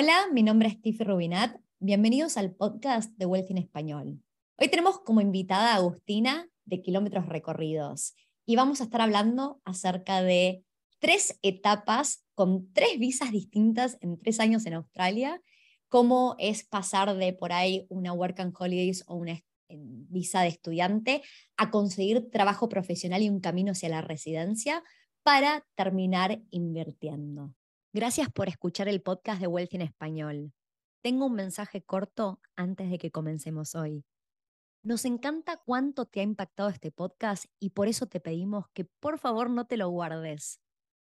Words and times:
Hola, 0.00 0.28
mi 0.32 0.44
nombre 0.44 0.68
es 0.68 0.80
Tiffy 0.80 1.02
Rubinat. 1.02 1.56
Bienvenidos 1.80 2.36
al 2.36 2.54
podcast 2.54 3.10
de 3.16 3.26
Wealth 3.26 3.50
en 3.50 3.58
Español. 3.58 4.22
Hoy 4.56 4.68
tenemos 4.68 5.00
como 5.00 5.20
invitada 5.20 5.72
a 5.72 5.74
Agustina 5.74 6.48
de 6.66 6.80
Kilómetros 6.80 7.26
Recorridos 7.26 8.14
y 8.46 8.54
vamos 8.54 8.80
a 8.80 8.84
estar 8.84 9.00
hablando 9.00 9.60
acerca 9.64 10.22
de 10.22 10.62
tres 11.00 11.40
etapas 11.42 12.24
con 12.36 12.72
tres 12.72 12.96
visas 13.00 13.32
distintas 13.32 13.98
en 14.00 14.20
tres 14.20 14.38
años 14.38 14.66
en 14.66 14.74
Australia, 14.74 15.42
cómo 15.88 16.36
es 16.38 16.62
pasar 16.64 17.16
de 17.16 17.32
por 17.32 17.52
ahí 17.52 17.84
una 17.88 18.12
Work 18.12 18.38
and 18.38 18.54
Holidays 18.56 19.02
o 19.08 19.16
una 19.16 19.42
visa 19.68 20.42
de 20.42 20.48
estudiante 20.48 21.22
a 21.56 21.72
conseguir 21.72 22.30
trabajo 22.30 22.68
profesional 22.68 23.20
y 23.22 23.30
un 23.30 23.40
camino 23.40 23.72
hacia 23.72 23.88
la 23.88 24.00
residencia 24.02 24.84
para 25.24 25.66
terminar 25.74 26.40
invirtiendo. 26.50 27.52
Gracias 27.94 28.30
por 28.30 28.48
escuchar 28.48 28.86
el 28.86 29.00
podcast 29.00 29.40
de 29.40 29.46
Wealth 29.46 29.72
en 29.72 29.80
Español. 29.80 30.52
Tengo 31.02 31.24
un 31.24 31.34
mensaje 31.34 31.82
corto 31.82 32.38
antes 32.54 32.90
de 32.90 32.98
que 32.98 33.10
comencemos 33.10 33.74
hoy. 33.74 34.04
Nos 34.82 35.06
encanta 35.06 35.56
cuánto 35.56 36.04
te 36.04 36.20
ha 36.20 36.22
impactado 36.22 36.68
este 36.68 36.92
podcast 36.92 37.46
y 37.58 37.70
por 37.70 37.88
eso 37.88 38.06
te 38.06 38.20
pedimos 38.20 38.66
que 38.74 38.84
por 38.84 39.18
favor 39.18 39.48
no 39.48 39.66
te 39.66 39.78
lo 39.78 39.88
guardes. 39.88 40.60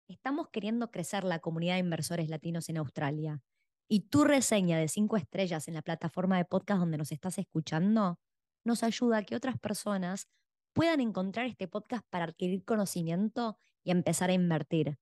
Estamos 0.09 0.49
queriendo 0.49 0.91
crecer 0.91 1.25
la 1.25 1.41
comunidad 1.41 1.75
de 1.75 1.81
inversores 1.81 2.31
latinos 2.31 2.71
en 2.71 2.79
Australia 2.79 3.43
y 3.87 4.09
tu 4.09 4.25
reseña 4.25 4.79
de 4.79 4.89
cinco 4.89 5.19
estrellas 5.19 5.69
en 5.69 5.75
la 5.75 5.83
plataforma 5.83 6.39
de 6.39 6.47
podcast 6.47 6.81
donde 6.81 6.97
nos 6.97 7.13
estás 7.13 7.37
escuchando 7.37 8.19
nos 8.65 8.83
ayuda 8.83 9.19
a 9.19 9.23
que 9.25 9.37
otras 9.37 9.59
personas 9.59 10.27
puedan 10.73 11.01
encontrar 11.01 11.45
este 11.45 11.69
podcast 11.69 12.07
para 12.09 12.25
adquirir 12.25 12.65
conocimiento 12.65 13.59
y 13.85 13.91
empezar 13.91 14.31
a 14.31 14.35
invertir. 14.35 14.99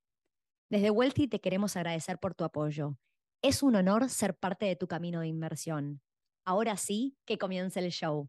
Desde 0.71 0.93
Wealthy 0.93 1.27
te 1.27 1.41
queremos 1.41 1.77
agradecer 1.77 2.21
por 2.21 2.37
tu 2.37 2.45
apoyo. 2.45 2.97
Es 3.43 3.65
un 3.65 3.75
honor 3.75 4.09
ser 4.09 4.37
parte 4.37 4.67
de 4.67 4.77
tu 4.77 4.87
camino 4.87 5.21
de 5.21 5.27
inversión. 5.27 6.01
Ahora 6.45 6.77
sí, 6.77 7.17
que 7.25 7.39
comience 7.39 7.81
el 7.81 7.91
show. 7.91 8.29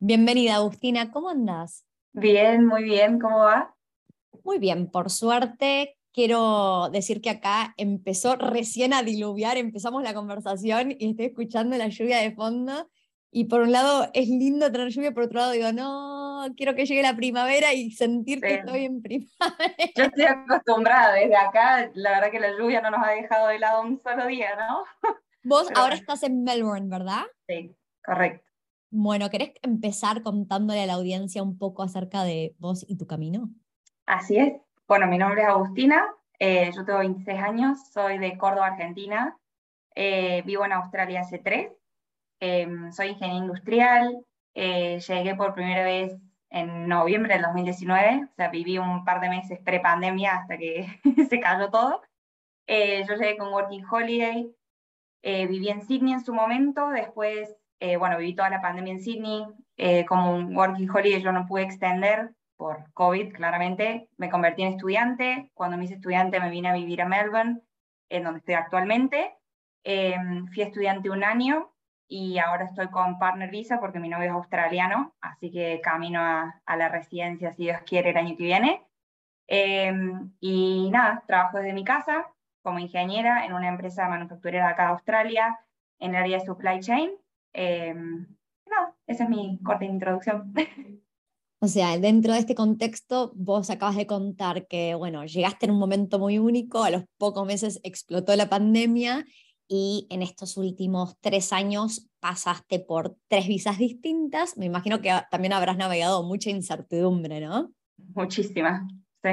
Bienvenida, 0.00 0.54
Agustina. 0.54 1.10
¿Cómo 1.10 1.28
andas? 1.28 1.84
Bien, 2.14 2.64
muy 2.64 2.84
bien. 2.84 3.18
¿Cómo 3.18 3.40
va? 3.40 3.76
Muy 4.42 4.58
bien, 4.58 4.90
por 4.90 5.10
suerte 5.10 5.98
quiero 6.14 6.88
decir 6.90 7.20
que 7.20 7.28
acá 7.28 7.74
empezó 7.76 8.36
recién 8.36 8.94
a 8.94 9.02
diluviar, 9.02 9.58
empezamos 9.58 10.02
la 10.02 10.14
conversación 10.14 10.92
y 10.98 11.10
estoy 11.10 11.26
escuchando 11.26 11.76
la 11.76 11.88
lluvia 11.88 12.20
de 12.20 12.34
fondo. 12.34 12.88
Y 13.30 13.44
por 13.44 13.60
un 13.60 13.72
lado 13.72 14.08
es 14.14 14.28
lindo 14.28 14.72
tener 14.72 14.88
lluvia, 14.88 15.12
por 15.12 15.24
otro 15.24 15.40
lado 15.40 15.52
digo, 15.52 15.72
no, 15.72 16.46
quiero 16.56 16.74
que 16.74 16.86
llegue 16.86 17.02
la 17.02 17.14
primavera 17.14 17.74
y 17.74 17.90
sentir 17.90 18.40
que 18.40 18.54
estoy 18.54 18.86
en 18.86 19.02
primavera. 19.02 19.74
Yo 19.94 20.04
estoy 20.04 20.24
acostumbrada 20.24 21.14
desde 21.14 21.36
acá, 21.36 21.90
la 21.94 22.12
verdad 22.12 22.30
que 22.30 22.40
la 22.40 22.56
lluvia 22.56 22.80
no 22.80 22.90
nos 22.90 23.06
ha 23.06 23.10
dejado 23.10 23.48
de 23.48 23.58
lado 23.58 23.82
un 23.82 24.00
solo 24.00 24.26
día, 24.26 24.50
¿no? 24.56 24.84
Vos 25.44 25.68
ahora 25.74 25.94
estás 25.94 26.22
en 26.22 26.42
Melbourne, 26.42 26.88
¿verdad? 26.88 27.22
Sí, 27.46 27.76
correcto. 28.04 28.48
Bueno, 28.90 29.28
¿querés 29.28 29.52
empezar 29.62 30.22
contándole 30.22 30.82
a 30.82 30.86
la 30.86 30.94
audiencia 30.94 31.42
un 31.42 31.58
poco 31.58 31.82
acerca 31.82 32.24
de 32.24 32.54
vos 32.58 32.84
y 32.88 32.96
tu 32.96 33.06
camino? 33.06 33.50
Así 34.06 34.38
es. 34.38 34.54
Bueno, 34.86 35.06
mi 35.06 35.18
nombre 35.18 35.42
es 35.42 35.48
Agustina, 35.48 36.06
eh, 36.38 36.70
yo 36.74 36.84
tengo 36.84 37.00
26 37.00 37.38
años, 37.40 37.78
soy 37.92 38.18
de 38.18 38.38
Córdoba, 38.38 38.68
Argentina, 38.68 39.38
eh, 39.94 40.42
vivo 40.46 40.64
en 40.64 40.72
Australia 40.72 41.20
hace 41.20 41.38
tres, 41.38 41.70
em, 42.40 42.92
soy 42.92 43.08
ingeniera 43.08 43.44
industrial, 43.44 44.24
eh, 44.54 44.98
llegué 45.00 45.34
por 45.34 45.54
primera 45.54 45.84
vez 45.84 46.16
en 46.50 46.88
noviembre 46.88 47.34
del 47.34 47.42
2019, 47.42 48.24
o 48.24 48.34
sea, 48.36 48.48
viví 48.48 48.78
un 48.78 49.04
par 49.04 49.20
de 49.20 49.28
meses 49.28 49.58
pre-pandemia 49.64 50.36
hasta 50.36 50.56
que 50.56 50.86
se 51.28 51.40
cayó 51.40 51.70
todo. 51.70 52.02
yo 52.66 53.14
llegué 53.14 53.36
con 53.36 53.52
Working 53.52 53.84
Holiday, 53.90 54.50
viví 55.22 55.68
en 55.68 55.82
Sydney 55.82 56.14
en 56.14 56.24
su 56.24 56.34
momento, 56.34 56.90
después, 56.90 57.54
bueno, 57.98 58.18
viví 58.18 58.34
toda 58.34 58.50
la 58.50 58.62
pandemia 58.62 58.94
en 58.94 59.00
Sydney, 59.00 59.44
como 60.08 60.34
un 60.34 60.56
Working 60.56 60.90
Holiday 60.90 61.22
yo 61.22 61.32
no 61.32 61.46
pude 61.46 61.62
extender 61.62 62.30
por 62.58 62.92
COVID, 62.92 63.32
claramente, 63.32 64.10
me 64.18 64.28
convertí 64.28 64.62
en 64.62 64.72
estudiante. 64.74 65.50
Cuando 65.54 65.78
me 65.78 65.84
hice 65.84 65.94
estudiante 65.94 66.40
me 66.40 66.50
vine 66.50 66.68
a 66.68 66.74
vivir 66.74 67.00
a 67.00 67.08
Melbourne, 67.08 67.62
en 68.10 68.24
donde 68.24 68.40
estoy 68.40 68.54
actualmente. 68.54 69.34
Em, 69.84 70.46
fui 70.48 70.62
estudiante 70.62 71.08
un 71.08 71.22
año 71.22 71.72
y 72.08 72.38
ahora 72.38 72.64
estoy 72.64 72.88
con 72.88 73.18
Partner 73.18 73.50
Visa 73.50 73.78
porque 73.78 74.00
mi 74.00 74.08
novio 74.08 74.26
es 74.26 74.32
australiano, 74.32 75.14
así 75.20 75.50
que 75.50 75.80
camino 75.82 76.20
a, 76.20 76.76
la 76.76 76.88
residencia, 76.88 77.52
si 77.52 77.64
Dios 77.64 77.78
quiere, 77.86 78.10
el 78.10 78.16
año 78.16 78.36
que 78.36 78.44
viene. 78.44 78.82
Em, 79.46 80.32
y 80.40 80.90
nada, 80.90 81.22
trabajo 81.26 81.58
desde 81.58 81.72
mi 81.72 81.84
casa 81.84 82.26
como 82.62 82.78
ingeniera 82.78 83.46
en 83.46 83.52
una 83.52 83.68
empresa 83.68 84.08
manufacturera 84.08 84.68
acá 84.68 84.84
de 84.84 84.92
Australia, 84.92 85.58
en 85.98 86.14
el 86.14 86.22
área 86.22 86.38
de 86.38 86.46
supply 86.46 86.80
chain. 86.80 87.10
Eh, 87.52 87.94
esa 89.06 89.24
es 89.24 89.30
mi 89.30 89.58
corta 89.62 89.84
introducción. 89.84 90.52
O 91.60 91.66
sea, 91.66 91.98
dentro 91.98 92.34
de 92.34 92.38
este 92.38 92.54
contexto, 92.54 93.32
vos 93.34 93.68
acabas 93.68 93.96
de 93.96 94.06
contar 94.06 94.68
que, 94.68 94.94
bueno, 94.94 95.24
llegaste 95.24 95.66
en 95.66 95.72
un 95.72 95.80
momento 95.80 96.20
muy 96.20 96.38
único, 96.38 96.84
a 96.84 96.90
los 96.90 97.02
pocos 97.16 97.44
meses 97.44 97.80
explotó 97.82 98.36
la 98.36 98.48
pandemia 98.48 99.24
y 99.68 100.06
en 100.10 100.22
estos 100.22 100.56
últimos 100.56 101.16
tres 101.20 101.52
años 101.52 102.08
pasaste 102.20 102.80
por 102.80 103.16
tres 103.28 103.46
visas 103.46 103.78
distintas. 103.78 104.56
Me 104.56 104.66
imagino 104.66 105.00
que 105.00 105.12
también 105.30 105.52
habrás 105.52 105.76
navegado 105.76 106.22
mucha 106.22 106.50
incertidumbre, 106.50 107.40
¿no? 107.40 107.72
Muchísima, 108.14 108.88
sí. 109.22 109.30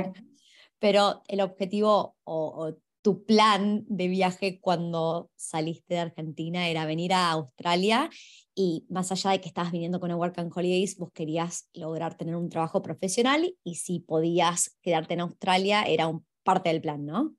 Pero 0.79 1.23
el 1.27 1.41
objetivo 1.41 2.15
o, 2.25 2.47
o 2.47 2.77
tu 3.01 3.23
plan 3.23 3.85
de 3.87 4.07
viaje 4.07 4.59
cuando 4.59 5.29
saliste 5.35 5.93
de 5.93 5.99
Argentina 6.01 6.67
era 6.67 6.85
venir 6.85 7.13
a 7.13 7.31
Australia 7.31 8.09
y 8.55 8.85
más 8.89 9.11
allá 9.11 9.31
de 9.31 9.41
que 9.41 9.47
estabas 9.47 9.71
viniendo 9.71 9.99
con 9.99 10.09
el 10.09 10.17
Work 10.17 10.39
and 10.39 10.51
Holidays, 10.53 10.97
vos 10.97 11.11
querías 11.13 11.69
lograr 11.73 12.17
tener 12.17 12.35
un 12.35 12.49
trabajo 12.49 12.81
profesional 12.81 13.55
y 13.63 13.75
si 13.75 13.99
podías 13.99 14.75
quedarte 14.81 15.13
en 15.13 15.21
Australia 15.21 15.83
era 15.83 16.07
un, 16.07 16.25
parte 16.43 16.69
del 16.69 16.81
plan, 16.81 17.05
¿no? 17.05 17.35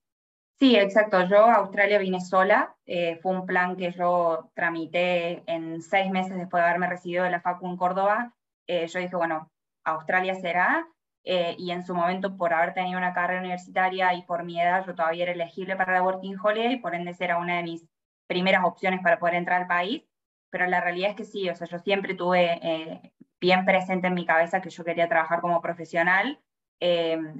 Sí, 0.58 0.74
exacto. 0.76 1.22
Yo 1.28 1.44
a 1.44 1.56
Australia 1.56 1.98
vine 1.98 2.20
sola. 2.20 2.74
Eh, 2.86 3.18
fue 3.22 3.32
un 3.32 3.44
plan 3.44 3.76
que 3.76 3.92
yo 3.92 4.50
tramité 4.54 5.42
en 5.46 5.82
seis 5.82 6.10
meses 6.10 6.36
después 6.36 6.62
de 6.62 6.68
haberme 6.68 6.88
recibido 6.88 7.24
de 7.24 7.30
la 7.30 7.40
FACU 7.40 7.66
en 7.68 7.76
Córdoba. 7.76 8.34
Eh, 8.66 8.86
yo 8.86 8.98
dije, 9.00 9.16
bueno, 9.16 9.50
Australia 9.84 10.34
será. 10.34 10.88
Eh, 11.24 11.56
y 11.58 11.72
en 11.72 11.82
su 11.82 11.94
momento, 11.94 12.36
por 12.36 12.54
haber 12.54 12.72
tenido 12.72 12.96
una 12.98 13.12
carrera 13.12 13.40
universitaria 13.40 14.14
y 14.14 14.22
por 14.22 14.44
mi 14.44 14.60
edad, 14.60 14.86
yo 14.86 14.94
todavía 14.94 15.24
era 15.24 15.32
elegible 15.32 15.76
para 15.76 15.92
la 15.92 16.02
Working 16.02 16.38
Holiday, 16.42 16.78
por 16.80 16.94
ende 16.94 17.14
era 17.18 17.36
una 17.38 17.56
de 17.56 17.62
mis 17.64 17.86
primeras 18.26 18.64
opciones 18.64 19.00
para 19.02 19.18
poder 19.18 19.34
entrar 19.34 19.62
al 19.62 19.68
país 19.68 20.04
pero 20.48 20.66
la 20.66 20.80
realidad 20.80 21.10
es 21.10 21.16
que 21.16 21.24
sí, 21.24 21.50
o 21.50 21.54
sea, 21.54 21.66
yo 21.66 21.78
siempre 21.78 22.14
tuve 22.14 23.12
bien 23.40 23.64
presente 23.66 24.06
en 24.06 24.14
mi 24.14 24.24
cabeza 24.24 24.62
que 24.62 24.70
yo 24.70 24.84
quería 24.84 25.08
trabajar 25.08 25.42
como 25.42 25.60
profesional. 25.60 26.40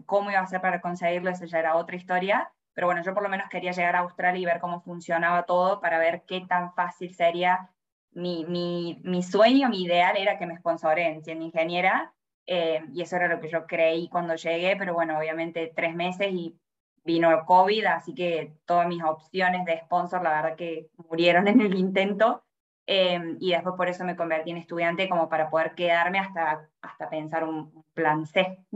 Cómo 0.04 0.30
iba 0.30 0.40
a 0.40 0.42
hacer 0.42 0.60
para 0.60 0.82
conseguirlo, 0.82 1.30
esa 1.30 1.46
ya 1.46 1.60
era 1.60 1.76
otra 1.76 1.96
historia, 1.96 2.52
pero 2.76 2.88
bueno, 2.88 3.02
yo 3.02 3.14
por 3.14 3.22
lo 3.22 3.30
menos 3.30 3.48
quería 3.48 3.72
llegar 3.72 3.96
a 3.96 4.00
Australia 4.00 4.38
y 4.38 4.44
ver 4.44 4.60
cómo 4.60 4.82
funcionaba 4.82 5.44
todo 5.44 5.80
para 5.80 5.98
ver 5.98 6.24
qué 6.26 6.42
tan 6.42 6.74
fácil 6.74 7.14
sería. 7.14 7.70
Mi, 8.10 8.44
mi, 8.44 9.00
mi 9.02 9.22
sueño, 9.22 9.70
mi 9.70 9.84
ideal 9.84 10.14
era 10.18 10.38
que 10.38 10.44
me 10.44 10.58
sponsoren 10.58 11.24
siendo 11.24 11.46
ingeniera, 11.46 12.12
eh, 12.46 12.84
y 12.92 13.00
eso 13.00 13.16
era 13.16 13.28
lo 13.28 13.40
que 13.40 13.48
yo 13.48 13.66
creí 13.66 14.10
cuando 14.10 14.34
llegué, 14.34 14.76
pero 14.76 14.92
bueno, 14.92 15.16
obviamente 15.18 15.72
tres 15.74 15.94
meses 15.94 16.28
y 16.32 16.54
vino 17.02 17.30
el 17.30 17.46
COVID, 17.46 17.86
así 17.86 18.14
que 18.14 18.52
todas 18.66 18.86
mis 18.86 19.02
opciones 19.02 19.64
de 19.64 19.80
sponsor, 19.80 20.22
la 20.22 20.42
verdad 20.42 20.56
que 20.56 20.90
murieron 21.08 21.48
en 21.48 21.62
el 21.62 21.74
intento. 21.74 22.44
Em, 22.88 23.38
y 23.40 23.52
después 23.52 23.74
por 23.76 23.88
eso 23.88 24.04
me 24.04 24.16
convertí 24.16 24.50
en 24.50 24.58
estudiante 24.58 25.08
como 25.08 25.30
para 25.30 25.48
poder 25.48 25.74
quedarme 25.74 26.18
hasta, 26.18 26.68
hasta 26.82 27.08
pensar 27.08 27.42
un 27.44 27.84
plan 27.94 28.26
C 28.26 28.58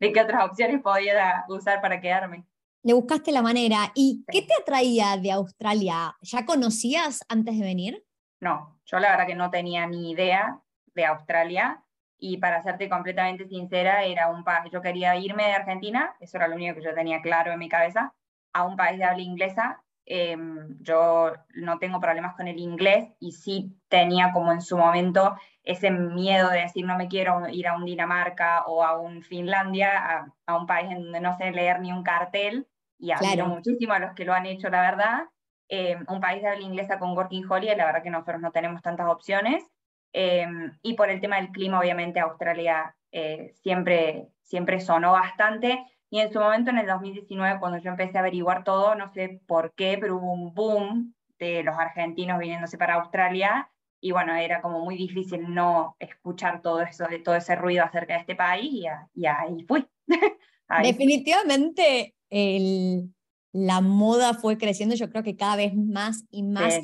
de 0.00 0.12
qué 0.12 0.20
otras 0.22 0.44
opciones 0.46 0.80
podía 0.80 1.44
usar 1.48 1.82
para 1.82 2.00
quedarme. 2.00 2.46
Le 2.82 2.94
buscaste 2.94 3.32
la 3.32 3.42
manera. 3.42 3.92
¿Y 3.94 4.24
qué 4.30 4.42
te 4.42 4.54
atraía 4.60 5.16
de 5.16 5.32
Australia? 5.32 6.16
¿Ya 6.20 6.44
conocías 6.44 7.20
antes 7.28 7.58
de 7.58 7.64
venir? 7.64 8.04
No, 8.40 8.80
yo 8.84 8.98
la 8.98 9.10
verdad 9.10 9.26
que 9.26 9.34
no 9.34 9.50
tenía 9.50 9.86
ni 9.86 10.10
idea 10.10 10.60
de 10.94 11.06
Australia 11.06 11.84
y 12.18 12.38
para 12.38 12.62
serte 12.62 12.88
completamente 12.88 13.46
sincera, 13.46 14.04
era 14.04 14.28
un 14.28 14.44
yo 14.70 14.80
quería 14.80 15.16
irme 15.16 15.44
de 15.44 15.52
Argentina, 15.52 16.14
eso 16.20 16.36
era 16.36 16.48
lo 16.48 16.56
único 16.56 16.76
que 16.76 16.84
yo 16.84 16.94
tenía 16.94 17.20
claro 17.20 17.52
en 17.52 17.58
mi 17.58 17.68
cabeza, 17.68 18.14
a 18.52 18.64
un 18.64 18.76
país 18.76 18.98
de 18.98 19.04
habla 19.04 19.22
inglesa 19.22 19.82
Em, 20.04 20.78
yo 20.82 21.32
no 21.54 21.78
tengo 21.78 22.00
problemas 22.00 22.34
con 22.34 22.48
el 22.48 22.58
inglés 22.58 23.08
y 23.20 23.32
sí 23.32 23.78
tenía 23.88 24.32
como 24.32 24.52
en 24.52 24.60
su 24.60 24.76
momento 24.76 25.36
ese 25.62 25.92
miedo 25.92 26.50
de 26.50 26.62
decir 26.62 26.84
no 26.84 26.96
me 26.96 27.06
quiero 27.06 27.48
ir 27.48 27.68
a 27.68 27.76
un 27.76 27.84
Dinamarca 27.84 28.64
o 28.66 28.82
a 28.84 28.98
un 28.98 29.22
Finlandia, 29.22 30.32
a, 30.46 30.56
un 30.56 30.66
país 30.66 30.90
en 30.90 31.04
donde 31.04 31.20
no 31.20 31.36
sé 31.36 31.52
leer 31.52 31.80
ni 31.80 31.92
un 31.92 32.02
cartel 32.02 32.66
y 33.02 33.10
admiro 33.10 33.46
muchísimo 33.46 33.92
a 33.92 33.98
los 33.98 34.14
que 34.14 34.24
lo 34.24 34.32
han 34.32 34.46
hecho, 34.46 34.70
la 34.70 34.80
verdad. 34.80 35.24
Em, 35.68 36.04
un 36.08 36.20
país 36.20 36.40
de 36.40 36.48
habla 36.48 36.64
inglesa 36.64 36.98
con 37.00 37.16
Working 37.16 37.50
Holiday, 37.50 37.76
la 37.76 37.86
verdad 37.86 38.02
que 38.02 38.10
nosotros 38.10 38.40
no 38.40 38.52
tenemos 38.52 38.80
tantas 38.80 39.08
opciones. 39.08 39.64
Em, 40.12 40.78
y 40.82 40.94
por 40.94 41.10
el 41.10 41.20
tema 41.20 41.36
del 41.36 41.50
clima, 41.50 41.80
obviamente 41.80 42.20
Australia 42.20 42.94
eh, 43.10 43.52
siempre, 43.62 44.28
siempre 44.42 44.80
sonó 44.80 45.12
bastante. 45.12 45.84
Y 46.10 46.20
en 46.20 46.32
su 46.32 46.38
momento, 46.38 46.70
en 46.70 46.78
el 46.78 46.86
2019, 46.86 47.58
cuando 47.58 47.78
yo 47.78 47.90
empecé 47.90 48.18
a 48.18 48.20
averiguar 48.20 48.62
todo, 48.62 48.94
no 48.94 49.10
sé 49.12 49.40
por 49.48 49.74
qué, 49.74 49.98
pero 50.00 50.16
hubo 50.16 50.32
un 50.32 50.54
boom 50.54 51.14
de 51.38 51.64
los 51.64 51.76
argentinos 51.76 52.38
viniéndose 52.38 52.78
para 52.78 52.94
Australia. 52.94 53.68
Y 54.00 54.12
bueno, 54.12 54.34
era 54.36 54.60
como 54.60 54.80
muy 54.80 54.96
difícil 54.96 55.52
no 55.52 55.96
escuchar 55.98 56.62
todo 56.62 56.82
eso, 56.82 57.06
de 57.08 57.18
todo 57.18 57.34
ese 57.34 57.56
ruido 57.56 57.84
acerca 57.84 58.14
de 58.14 58.20
este 58.20 58.36
país, 58.36 58.84
y, 59.14 59.26
ahí 59.26 59.64
fui. 59.66 59.88
Definitivamente 60.82 62.14
el, 62.30 63.12
la 63.52 63.80
moda 63.80 64.34
fue 64.34 64.56
creciendo, 64.56 64.94
yo 64.94 65.10
creo 65.10 65.22
que 65.22 65.36
cada 65.36 65.56
vez 65.56 65.74
más 65.74 66.24
y 66.30 66.42
más, 66.42 66.80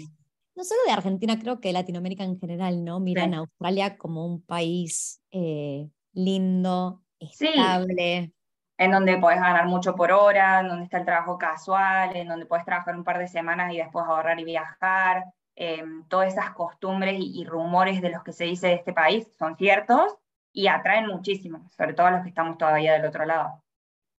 no 0.55 0.65
solo 0.65 0.81
de 0.87 0.93
Argentina, 0.93 1.39
creo 1.39 1.61
que 1.61 1.69
de 1.69 1.75
Latinoamérica 1.75 2.25
en 2.25 2.39
general, 2.39 2.85
¿no? 2.85 3.01
Miran 3.01 3.35
a 3.35 3.39
Australia 3.39 3.97
como 3.97 4.27
un 4.27 4.43
país 4.43 5.23
eh, 5.31 5.89
lindo, 6.13 7.03
estable. 7.19 8.33
En 8.77 8.93
donde 8.93 9.19
puedes 9.19 9.41
ganar 9.41 9.67
mucho 9.67 9.97
por 9.97 10.13
hora, 10.13 10.61
en 10.61 10.69
donde 10.69 10.85
está 10.85 10.99
el 10.99 11.05
trabajo 11.05 11.37
casual, 11.37 12.15
en 12.15 12.29
donde 12.29 12.47
puedes 12.47 12.65
trabajar 12.65 12.97
un 12.97 13.03
par 13.03 13.19
de 13.19 13.27
semanas 13.27 13.73
y 13.73 13.79
después 13.79 14.05
ahorrar 14.07 14.39
y 14.39 14.45
viajar. 14.45 15.25
Em, 15.57 16.07
todas 16.07 16.33
esas 16.33 16.51
costumbres 16.51 17.19
y, 17.19 17.41
y 17.41 17.45
rumores 17.45 18.01
de 18.01 18.11
los 18.11 18.23
que 18.23 18.33
se 18.33 18.45
dice 18.45 18.69
de 18.69 18.75
este 18.75 18.93
país 18.93 19.27
son 19.37 19.57
ciertos 19.57 20.15
y 20.53 20.69
atraen 20.69 21.09
muchísimo, 21.09 21.69
sobre 21.77 21.95
todo 21.95 22.07
a 22.07 22.11
los 22.13 22.23
que 22.23 22.29
estamos 22.29 22.57
todavía 22.59 22.93
del 22.93 23.07
otro 23.07 23.25
lado. 23.25 23.65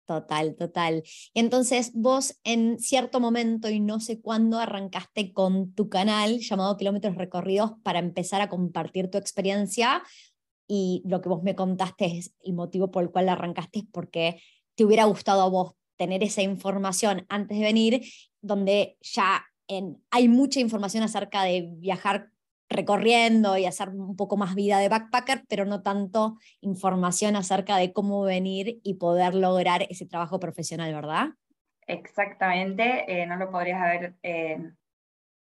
Total, 0.09 0.55
total. 0.55 1.03
Y 1.35 1.39
entonces 1.39 1.91
vos 1.93 2.39
en 2.43 2.79
cierto 2.79 3.19
momento 3.19 3.69
y 3.69 3.79
no 3.79 3.99
sé 3.99 4.19
cuándo 4.19 4.57
arrancaste 4.57 5.31
con 5.33 5.71
tu 5.75 5.87
canal 5.87 6.39
llamado 6.39 6.77
Kilómetros 6.77 7.15
Recorridos 7.15 7.73
para 7.83 7.99
empezar 7.99 8.41
a 8.41 8.49
compartir 8.49 9.11
tu 9.11 9.19
experiencia 9.19 10.01
y 10.67 11.03
lo 11.05 11.21
que 11.21 11.29
vos 11.29 11.43
me 11.43 11.53
contaste 11.53 12.05
es 12.17 12.33
el 12.43 12.53
motivo 12.53 12.89
por 12.89 13.03
el 13.03 13.11
cual 13.11 13.29
arrancaste 13.29 13.79
es 13.79 13.85
porque 13.91 14.41
te 14.73 14.83
hubiera 14.83 15.05
gustado 15.05 15.43
a 15.43 15.49
vos 15.49 15.73
tener 15.95 16.23
esa 16.23 16.41
información 16.41 17.27
antes 17.29 17.59
de 17.59 17.63
venir, 17.63 18.01
donde 18.41 18.97
ya 19.01 19.45
hay 20.09 20.27
mucha 20.27 20.59
información 20.59 21.03
acerca 21.03 21.43
de 21.43 21.69
viajar 21.77 22.31
recorriendo 22.69 23.57
y 23.57 23.65
hacer 23.65 23.89
un 23.89 24.15
poco 24.15 24.37
más 24.37 24.55
vida 24.55 24.77
de 24.79 24.89
backpacker, 24.89 25.43
pero 25.49 25.65
no 25.65 25.81
tanto 25.81 26.37
información 26.61 27.35
acerca 27.35 27.77
de 27.77 27.91
cómo 27.91 28.21
venir 28.21 28.79
y 28.83 28.95
poder 28.95 29.33
lograr 29.33 29.83
ese 29.89 30.05
trabajo 30.05 30.39
profesional, 30.39 30.93
¿verdad? 30.93 31.29
Exactamente, 31.87 33.05
eh, 33.07 33.25
no 33.25 33.35
lo 33.37 33.49
podrías 33.49 33.81
haber 33.81 34.13
eh, 34.21 34.71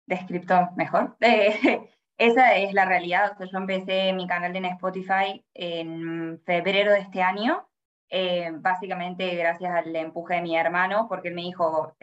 descrito 0.05 0.69
mejor. 0.75 1.17
esa 2.17 2.55
es 2.55 2.73
la 2.73 2.85
realidad. 2.85 3.35
O 3.41 3.45
yo 3.45 3.57
empecé 3.57 4.13
mi 4.13 4.27
canal 4.27 4.55
en 4.55 4.65
Spotify 4.65 5.43
en 5.55 6.39
febrero 6.45 6.91
de 6.91 6.99
este 6.99 7.23
año, 7.23 7.67
eh, 8.09 8.51
básicamente 8.53 9.35
gracias 9.35 9.73
al 9.73 9.95
empuje 9.95 10.35
de 10.35 10.41
mi 10.43 10.55
hermano, 10.55 11.07
porque 11.09 11.29
él 11.29 11.33
me 11.33 11.41
dijo, 11.41 11.95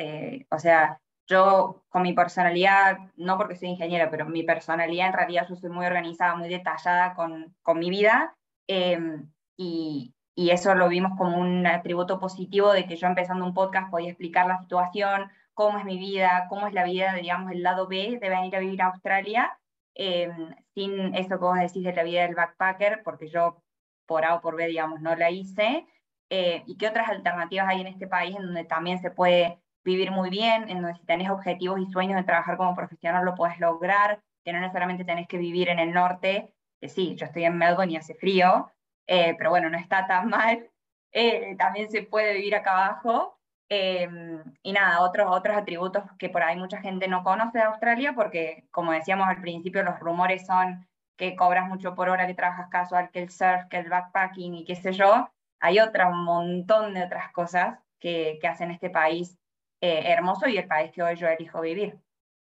o 0.50 0.58
sea, 0.58 1.00
yo 1.32 1.84
con 1.88 2.02
mi 2.02 2.12
personalidad, 2.12 2.98
no 3.16 3.36
porque 3.38 3.56
soy 3.56 3.70
ingeniera, 3.70 4.10
pero 4.10 4.26
mi 4.26 4.42
personalidad 4.44 5.08
en 5.08 5.12
realidad 5.14 5.46
yo 5.48 5.56
soy 5.56 5.70
muy 5.70 5.86
organizada, 5.86 6.36
muy 6.36 6.48
detallada 6.48 7.14
con, 7.14 7.54
con 7.62 7.78
mi 7.78 7.90
vida 7.90 8.36
em, 8.66 9.30
y, 9.56 10.14
y, 10.34 10.50
eso 10.50 10.74
lo 10.74 10.88
vimos 10.88 11.12
como 11.18 11.38
un 11.38 11.66
atributo 11.66 12.18
positivo 12.20 12.72
de 12.72 12.86
que 12.86 12.96
yo 12.96 13.06
empezando 13.06 13.44
un 13.44 13.54
podcast 13.54 13.90
podía 13.90 14.10
explicar 14.10 14.46
la 14.46 14.60
situación, 14.60 15.30
cómo 15.54 15.78
es 15.78 15.84
mi 15.84 15.98
vida, 15.98 16.46
cómo 16.48 16.66
es 16.66 16.74
la 16.74 16.84
vida, 16.84 17.14
digamos, 17.14 17.52
el 17.52 17.62
lado 17.62 17.86
B 17.88 18.18
de 18.20 18.28
venir 18.28 18.56
a 18.56 18.60
vivir 18.60 18.82
a 18.82 18.86
Australia, 18.86 19.58
em, 19.94 20.54
sin 20.74 21.14
eso 21.14 21.30
que 21.30 21.44
vos 21.44 21.58
decís 21.58 21.84
de 21.84 21.92
la 21.94 22.02
vida 22.04 22.22
del 22.22 22.34
backpacker, 22.34 23.02
porque 23.04 23.28
yo 23.28 23.62
por 24.06 24.24
A 24.24 24.34
o 24.36 24.40
por 24.40 24.56
B, 24.56 24.66
digamos, 24.66 25.00
no 25.00 25.16
la 25.16 25.30
hice, 25.30 25.86
eh, 26.30 26.62
y 26.66 26.76
qué 26.76 26.88
otras 26.88 27.08
alternativas 27.10 27.68
hay 27.68 27.82
en 27.82 27.88
este 27.88 28.06
país 28.06 28.34
en 28.36 28.46
donde 28.46 28.64
también 28.64 28.98
se 29.00 29.10
puede 29.10 29.61
vivir 29.84 30.10
muy 30.10 30.30
bien, 30.30 30.68
en 30.68 30.82
donde 30.82 30.98
si 30.98 31.04
tenés 31.06 31.30
objetivos 31.30 31.80
y 31.80 31.90
sueños 31.90 32.16
de 32.16 32.24
trabajar 32.24 32.56
como 32.56 32.74
profesional 32.74 33.24
lo 33.24 33.34
puedes 33.34 33.58
lograr, 33.58 34.20
que 34.44 34.52
no 34.52 34.60
necesariamente 34.60 35.04
tenés 35.04 35.28
que 35.28 35.38
vivir 35.38 35.68
en 35.68 35.78
el 35.78 35.92
norte, 35.92 36.54
que 36.80 36.88
sí, 36.88 37.14
yo 37.16 37.26
estoy 37.26 37.44
en 37.44 37.58
Melbourne 37.58 37.92
y 37.92 37.96
hace 37.96 38.14
frío, 38.14 38.70
eh, 39.06 39.34
pero 39.36 39.50
bueno, 39.50 39.70
no 39.70 39.78
está 39.78 40.06
tan 40.06 40.28
mal, 40.30 40.68
eh, 41.12 41.56
también 41.58 41.90
se 41.90 42.02
puede 42.02 42.34
vivir 42.34 42.54
acá 42.56 42.72
abajo. 42.72 43.38
Em, 43.68 44.42
y 44.62 44.72
nada, 44.72 45.00
otros, 45.00 45.28
otros 45.30 45.56
atributos 45.56 46.04
que 46.18 46.28
por 46.28 46.42
ahí 46.42 46.58
mucha 46.58 46.80
gente 46.82 47.08
no 47.08 47.24
conoce 47.24 47.58
de 47.58 47.64
Australia, 47.64 48.12
porque 48.14 48.66
como 48.70 48.92
decíamos 48.92 49.28
al 49.28 49.40
principio, 49.40 49.82
los 49.82 49.98
rumores 49.98 50.44
son 50.46 50.86
que 51.16 51.36
cobras 51.36 51.68
mucho 51.68 51.94
por 51.94 52.08
hora, 52.10 52.26
que 52.26 52.34
trabajas 52.34 52.68
casual, 52.68 53.10
que 53.10 53.22
el 53.22 53.30
surf, 53.30 53.66
que 53.70 53.78
el 53.78 53.88
backpacking 53.88 54.54
y 54.56 54.64
qué 54.64 54.76
sé 54.76 54.92
yo. 54.92 55.30
Hay 55.60 55.78
otro 55.80 56.10
montón 56.12 56.94
de 56.94 57.04
otras 57.04 57.32
cosas 57.32 57.78
que, 57.98 58.38
que 58.40 58.48
hacen 58.48 58.70
este 58.70 58.90
país 58.90 59.38
eh, 59.82 60.04
hermoso 60.12 60.48
y 60.48 60.56
el 60.56 60.68
país 60.68 60.92
que 60.92 61.02
hoy 61.02 61.16
yo 61.16 61.26
elijo 61.26 61.60
vivir. 61.60 61.98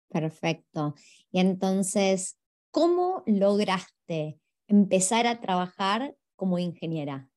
Perfecto. 0.09 0.95
Y 1.33 1.41
entonces, 1.41 2.39
¿cómo 2.71 3.25
lograste 3.27 4.39
empezar 4.69 5.27
a 5.27 5.41
trabajar 5.41 6.15
como 6.37 6.61
ingeniera? 6.61 7.29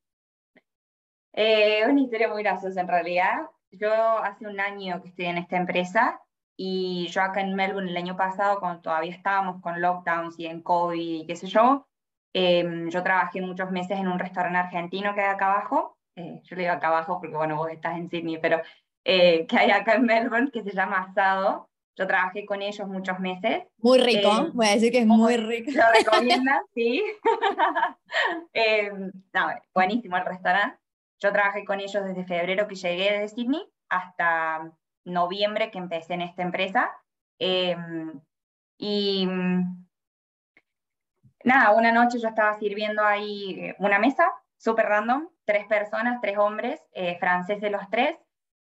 Eh, 1.34 1.84
una 1.90 2.02
historia 2.02 2.28
muy 2.28 2.44
graciosa 2.44 2.82
en 2.82 2.88
realidad. 2.88 3.38
Yo 3.72 3.92
hace 3.92 4.46
un 4.46 4.60
año 4.60 5.02
que 5.02 5.10
estoy 5.10 5.26
en 5.26 5.40
esta 5.40 5.58
empresa 5.58 6.22
y 6.56 7.08
yo 7.08 7.24
acá 7.24 7.42
en 7.42 7.56
Melbourne 7.56 7.90
el 7.90 7.98
año 7.98 8.16
pasado, 8.16 8.60
cuando 8.60 8.82
todavía 8.82 9.12
estábamos 9.12 9.60
con 9.60 9.82
lockdowns 9.82 10.38
y 10.38 10.46
en 10.46 10.62
COVID 10.62 11.22
y 11.22 11.26
qué 11.26 11.36
sé 11.36 11.48
yo, 11.48 11.88
em, 12.34 12.90
yo 12.90 13.02
trabajé 13.02 13.42
muchos 13.42 13.72
meses 13.72 13.98
en 13.98 14.08
un 14.08 14.20
restaurante 14.20 14.60
argentino 14.60 15.16
que 15.16 15.22
hay 15.22 15.34
acá 15.34 15.48
abajo. 15.48 15.98
Eh, 16.16 16.42
yo 16.44 16.56
le 16.56 16.64
digo 16.64 16.74
acá 16.74 16.90
abajo 16.90 17.20
porque, 17.20 17.36
bueno, 17.36 17.56
vos 17.56 17.72
estás 17.72 17.98
en 17.98 18.10
Sydney, 18.10 18.38
pero 18.40 18.62
eh, 19.04 19.46
que 19.48 19.58
hay 19.58 19.72
acá 19.72 19.96
en 19.96 20.06
Melbourne, 20.06 20.52
que 20.52 20.64
se 20.64 20.72
llama 20.72 21.02
Asado. 21.02 21.70
Yo 22.00 22.08
trabajé 22.08 22.46
con 22.46 22.62
ellos 22.62 22.88
muchos 22.88 23.20
meses. 23.20 23.64
Muy 23.80 24.00
rico, 24.00 24.30
eh, 24.30 24.52
voy 24.54 24.68
a 24.68 24.72
decir 24.72 24.90
que 24.90 25.00
es 25.00 25.06
muy 25.06 25.36
rico. 25.36 25.72
Lo 25.72 25.84
recomiendan, 25.94 26.62
sí. 26.74 27.04
eh, 28.54 28.90
no, 29.34 29.48
buenísimo 29.74 30.16
el 30.16 30.26
restaurante. 30.26 30.78
Yo 31.20 31.34
trabajé 31.34 31.66
con 31.66 31.82
ellos 31.82 32.02
desde 32.06 32.24
febrero 32.24 32.70
que 32.70 32.76
llegué 32.76 33.12
desde 33.12 33.36
Sydney 33.36 33.68
hasta 33.90 34.72
noviembre 35.04 35.72
que 35.72 35.78
empecé 35.78 36.14
en 36.14 36.22
esta 36.22 36.42
empresa. 36.42 36.90
Eh, 37.38 37.76
y 38.78 39.28
nada, 41.44 41.72
una 41.72 41.92
noche 41.92 42.18
yo 42.20 42.30
estaba 42.30 42.58
sirviendo 42.60 43.04
ahí 43.04 43.74
una 43.78 44.00
mesa, 44.00 44.32
súper 44.58 44.86
random, 44.86 45.28
tres 45.44 45.68
personas, 45.68 46.22
tres 46.22 46.38
hombres, 46.38 46.80
franceses 47.20 47.70
los 47.70 47.90
tres, 47.90 48.18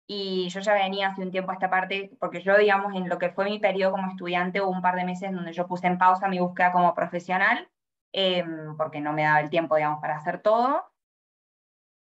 y 0.08 0.50
yo 0.50 0.60
ya 0.60 0.74
venía 0.74 1.10
hace 1.10 1.22
un 1.22 1.32
tiempo 1.32 1.52
a 1.52 1.56
esta 1.56 1.70
parte, 1.70 2.12
porque 2.20 2.42
yo, 2.42 2.58
digamos, 2.58 2.94
en 2.96 3.08
lo 3.10 3.18
que 3.18 3.30
fue 3.30 3.46
mi 3.46 3.60
periodo 3.60 3.92
como 3.94 4.10
estudiante, 4.10 4.62
hubo 4.62 4.70
un 4.72 4.82
par 4.82 4.96
de 4.96 5.06
meses 5.06 5.32
donde 5.32 5.54
yo 5.54 5.68
puse 5.68 5.88
en 5.88 5.98
pausa 5.98 6.28
mi 6.28 6.40
búsqueda 6.40 6.72
como 6.72 6.94
profesional, 6.94 7.70
em, 8.12 8.76
porque 8.78 9.00
no 9.02 9.14
me 9.14 9.24
daba 9.24 9.40
el 9.42 9.50
tiempo, 9.50 9.76
digamos, 9.76 10.00
para 10.02 10.18
hacer 10.18 10.42
todo. 10.42 10.86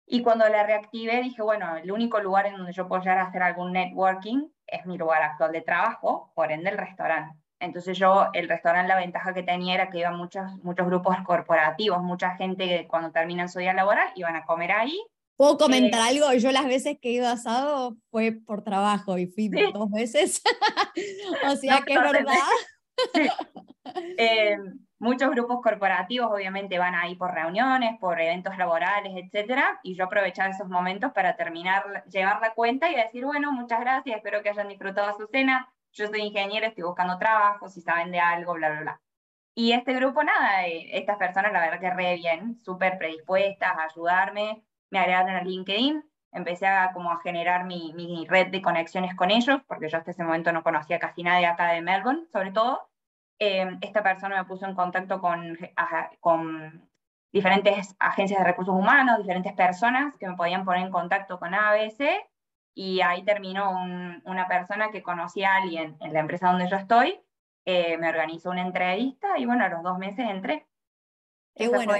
Y 0.05 0.21
cuando 0.21 0.47
la 0.49 0.63
reactivé, 0.63 1.21
dije, 1.21 1.41
bueno, 1.41 1.77
el 1.77 1.91
único 1.91 2.19
lugar 2.19 2.45
en 2.45 2.57
donde 2.57 2.73
yo 2.73 2.87
puedo 2.87 3.01
llegar 3.01 3.19
hacer 3.19 3.41
algún 3.41 3.71
networking 3.71 4.49
es 4.67 4.85
mi 4.85 4.97
lugar 4.97 5.23
actual 5.23 5.51
de 5.53 5.61
trabajo, 5.61 6.31
por 6.35 6.51
ende 6.51 6.69
el 6.69 6.77
restaurante. 6.77 7.37
Entonces 7.59 7.97
yo, 7.97 8.29
el 8.33 8.49
restaurante, 8.49 8.89
la 8.89 8.97
ventaja 8.97 9.33
que 9.33 9.43
tenía 9.43 9.75
era 9.75 9.89
que 9.89 9.99
iban 9.99 10.17
muchos, 10.17 10.43
muchos 10.63 10.85
grupos 10.87 11.15
corporativos, 11.25 12.03
mucha 12.03 12.35
gente 12.35 12.67
que 12.67 12.87
cuando 12.87 13.11
terminan 13.11 13.47
su 13.49 13.59
día 13.59 13.73
laboral 13.73 14.09
iban 14.15 14.35
a 14.35 14.45
comer 14.45 14.71
ahí 14.73 14.99
¿Puedo 15.35 15.57
comentar 15.57 16.01
algo? 16.01 16.31
Yo 16.33 16.51
las 16.51 16.65
veces 16.65 16.97
que 17.01 17.09
he 17.09 17.13
ido 17.13 17.27
a 17.27 17.33
asado 17.33 17.97
fue 18.11 18.31
por 18.31 18.63
trabajo 18.63 19.17
y 19.17 19.27
fui 19.27 19.49
dos 19.49 19.89
veces. 19.91 20.41
o 21.47 21.55
sea 21.55 21.81
que 21.81 21.93
es 21.93 22.01
verdad. 22.01 22.33
Eh, 24.17 24.57
muchos 24.99 25.29
grupos 25.31 25.61
corporativos 25.61 26.31
obviamente 26.31 26.79
van 26.79 26.95
ahí 26.95 27.15
por 27.15 27.33
reuniones, 27.33 27.99
por 27.99 28.19
eventos 28.21 28.57
laborales, 28.57 29.13
etcétera, 29.15 29.79
y 29.83 29.95
yo 29.95 30.05
aprovechaba 30.05 30.49
esos 30.49 30.67
momentos 30.67 31.11
para 31.11 31.35
terminar, 31.35 32.03
llevar 32.09 32.39
la 32.41 32.53
cuenta 32.53 32.89
y 32.89 32.95
decir, 32.95 33.25
bueno, 33.25 33.51
muchas 33.51 33.81
gracias, 33.81 34.17
espero 34.17 34.41
que 34.41 34.49
hayan 34.49 34.69
disfrutado 34.69 35.15
su 35.17 35.27
cena, 35.27 35.69
yo 35.91 36.07
soy 36.07 36.21
ingeniero, 36.21 36.65
estoy 36.65 36.83
buscando 36.83 37.17
trabajo, 37.17 37.67
si 37.67 37.81
saben 37.81 38.11
de 38.11 38.19
algo, 38.19 38.53
bla, 38.53 38.69
bla, 38.69 38.81
bla. 38.81 39.01
Y 39.55 39.73
este 39.73 39.93
grupo, 39.93 40.23
nada, 40.23 40.65
eh, 40.67 40.97
estas 40.97 41.17
personas 41.17 41.51
la 41.51 41.59
verdad 41.59 41.79
que 41.79 41.89
re 41.91 42.15
bien, 42.15 42.59
súper 42.63 42.97
predispuestas 42.97 43.77
a 43.77 43.83
ayudarme, 43.83 44.63
me 44.93 44.99
agregaron 44.99 45.35
a 45.35 45.43
LinkedIn, 45.43 46.03
empecé 46.31 46.67
a, 46.67 46.91
como 46.93 47.11
a 47.11 47.19
generar 47.21 47.65
mi, 47.65 47.93
mi, 47.93 48.27
red 48.27 48.47
de 48.47 48.61
conexiones 48.61 49.15
con 49.15 49.31
ellos, 49.31 49.59
porque 49.67 49.89
yo 49.89 49.97
hasta 49.97 50.11
ese 50.11 50.23
momento 50.23 50.51
no 50.51 50.61
conocía 50.61 50.99
casi 50.99 51.23
nadie 51.23 51.47
acá 51.47 51.71
de 51.71 51.81
Melbourne, 51.81 52.27
sobre 52.31 52.51
todo. 52.51 52.87
Em, 53.39 53.79
esta 53.81 54.03
persona 54.03 54.37
me 54.37 54.45
puso 54.45 54.67
en 54.67 54.75
contacto 54.75 55.19
con, 55.19 55.57
con 56.19 56.89
diferentes 57.31 57.95
agencias 57.97 58.39
de 58.39 58.45
recursos 58.45 58.75
humanos, 58.75 59.17
diferentes 59.17 59.53
personas 59.53 60.15
que 60.17 60.27
me 60.27 60.35
podían 60.35 60.63
poner 60.63 60.83
en 60.85 60.91
contacto 60.91 61.39
con 61.39 61.55
ABC, 61.55 62.03
y 62.75 63.01
ahí 63.01 63.23
terminó 63.23 63.71
una 64.25 64.47
persona 64.47 64.91
que 64.91 65.01
conocía 65.01 65.53
a 65.53 65.57
alguien 65.57 65.97
en 66.01 66.13
la 66.13 66.19
empresa 66.19 66.49
donde 66.49 66.69
yo 66.69 66.77
estoy, 66.77 67.19
eh, 67.65 67.97
me 67.97 68.09
organizó 68.09 68.51
una 68.51 68.61
entrevista 68.61 69.39
y 69.39 69.45
bueno, 69.45 69.63
a 69.63 69.69
los 69.69 69.81
dos 69.81 69.97
meses 69.97 70.29
entré. 70.29 70.67
Qué 71.55 71.67
bueno. 71.67 71.93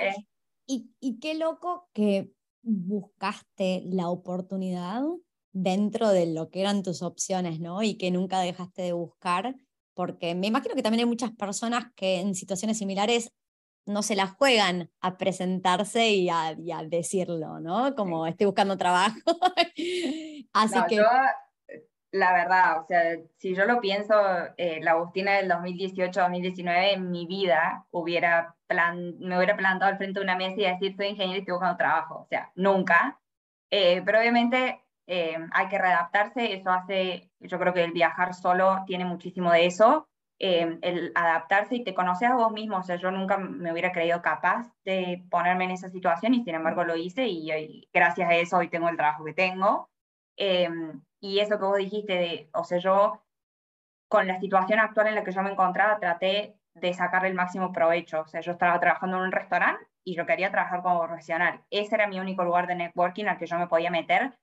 Y, 0.66 0.96
y 1.00 1.20
qué 1.20 1.36
loco 1.36 1.90
que 1.94 2.32
buscaste 2.64 3.84
la 3.86 4.10
oportunidad 4.10 5.04
dentro 5.52 6.10
de 6.10 6.26
lo 6.26 6.50
que 6.50 6.62
eran 6.62 6.84
tus 6.84 7.02
opciones, 7.02 7.60
¿no? 7.60 7.84
Y 7.84 7.96
que 7.96 8.12
nunca 8.12 8.40
dejaste 8.40 8.82
de 8.82 8.94
buscar, 8.94 9.56
porque 9.94 10.34
me 10.34 10.48
imagino 10.48 10.76
que 10.76 10.82
también 10.82 11.02
hay 11.02 11.10
muchas 11.10 11.32
personas 11.32 11.86
que 11.96 12.20
en 12.20 12.34
situaciones 12.36 12.78
similares 12.78 13.32
no 13.86 14.02
se 14.02 14.16
las 14.16 14.32
juegan 14.32 14.90
a 15.02 15.18
presentarse 15.18 16.12
y 16.12 16.30
a, 16.30 16.56
decirlo, 16.88 17.60
¿no? 17.60 17.94
Como 17.96 18.26
estoy 18.26 18.46
buscando 18.46 18.78
trabajo. 18.78 19.20
Así 20.54 20.80
que... 20.88 21.02
la 22.14 22.32
verdad, 22.32 22.80
o 22.80 22.86
sea, 22.86 23.18
si 23.38 23.56
yo 23.56 23.66
lo 23.66 23.82
pienso, 23.82 24.14
eh, 24.58 24.80
la 24.84 24.92
Agustina 24.92 25.34
del 25.34 25.50
2018-2019 25.50 26.94
en 26.94 27.10
mi 27.10 27.26
vida 27.26 27.88
hubiera 27.90 28.56
plan, 28.68 29.18
me 29.20 29.36
hubiera 29.36 29.58
plantado 29.58 29.90
al 29.92 29.98
frente 29.98 30.20
de 30.20 30.24
una 30.24 30.38
mesa 30.38 30.62
y 30.62 30.66
decir, 30.66 30.96
soy 30.96 31.08
ingeniero 31.08 31.38
y 31.38 31.40
estoy 31.40 31.54
buscando 31.54 31.76
trabajo. 31.76 32.20
O 32.20 32.28
sea, 32.28 32.52
nunca. 32.54 33.20
Eh, 33.72 34.04
pero 34.06 34.20
obviamente 34.20 34.80
eh, 35.08 35.38
hay 35.54 35.68
que 35.70 35.80
readaptarse, 35.80 36.54
eso 36.54 36.70
hace, 36.70 37.32
yo 37.40 37.58
creo 37.58 37.74
que 37.74 37.84
el 37.84 37.94
viajar 37.94 38.36
solo 38.36 38.84
tiene 38.86 39.06
muchísimo 39.06 39.52
de 39.52 39.66
eso, 39.66 40.08
eh, 40.38 40.78
el 40.84 41.12
adaptarse 41.16 41.78
y 41.78 41.84
te 41.84 41.96
conoces 41.96 42.30
a 42.30 42.36
vos 42.36 42.52
mismo, 42.52 42.78
o 42.78 42.84
sea, 42.84 42.98
yo 42.98 43.10
nunca 43.10 43.38
me 43.38 43.72
hubiera 43.72 43.92
creído 43.92 44.22
capaz 44.22 44.72
de 44.86 45.24
ponerme 45.32 45.64
en 45.64 45.72
esa 45.72 45.90
situación 45.90 46.36
y 46.36 46.44
sin 46.44 46.54
embargo 46.54 46.84
lo 46.84 46.96
hice 46.96 47.26
y, 47.26 47.90
gracias 47.92 48.30
a 48.30 48.36
eso 48.36 48.58
hoy 48.58 48.70
tengo 48.70 48.88
el 48.88 48.98
trabajo 48.98 49.26
que 49.26 49.34
tengo. 49.34 49.90
Eh, 51.24 51.28
y 51.28 51.40
eso 51.40 51.58
que 51.58 51.66
vos 51.66 51.78
dijiste, 51.78 52.14
de, 52.14 52.50
o 52.54 52.64
sea, 52.64 52.78
yo 52.78 53.24
con 54.08 54.28
la 54.28 54.40
situación 54.40 54.80
actual 54.80 55.08
en 55.08 55.16
la 55.16 55.24
que 55.24 55.32
yo 55.32 55.42
me 55.42 55.52
encontraba 55.52 56.00
traté 56.00 56.56
de 56.76 56.94
sacarle 56.94 57.30
el 57.30 57.36
máximo 57.36 57.72
provecho, 57.72 58.22
o 58.22 58.28
sea, 58.28 58.42
yo 58.42 58.52
estaba 58.52 58.80
trabajando 58.80 59.18
en 59.18 59.24
un 59.24 59.32
restaurante 59.32 59.86
y 60.04 60.16
yo 60.16 60.26
quería 60.26 60.52
trabajar 60.52 60.82
como 60.84 61.02
profesional. 61.06 61.62
Ese 61.70 61.96
era 61.96 62.08
mi 62.08 62.20
único 62.20 62.44
lugar 62.44 62.68
de 62.68 62.76
networking 62.76 63.26
al 63.26 63.38
que 63.38 63.46
yo 63.46 63.58
me 63.58 63.68
podía 63.68 63.92
meter. 63.92 64.38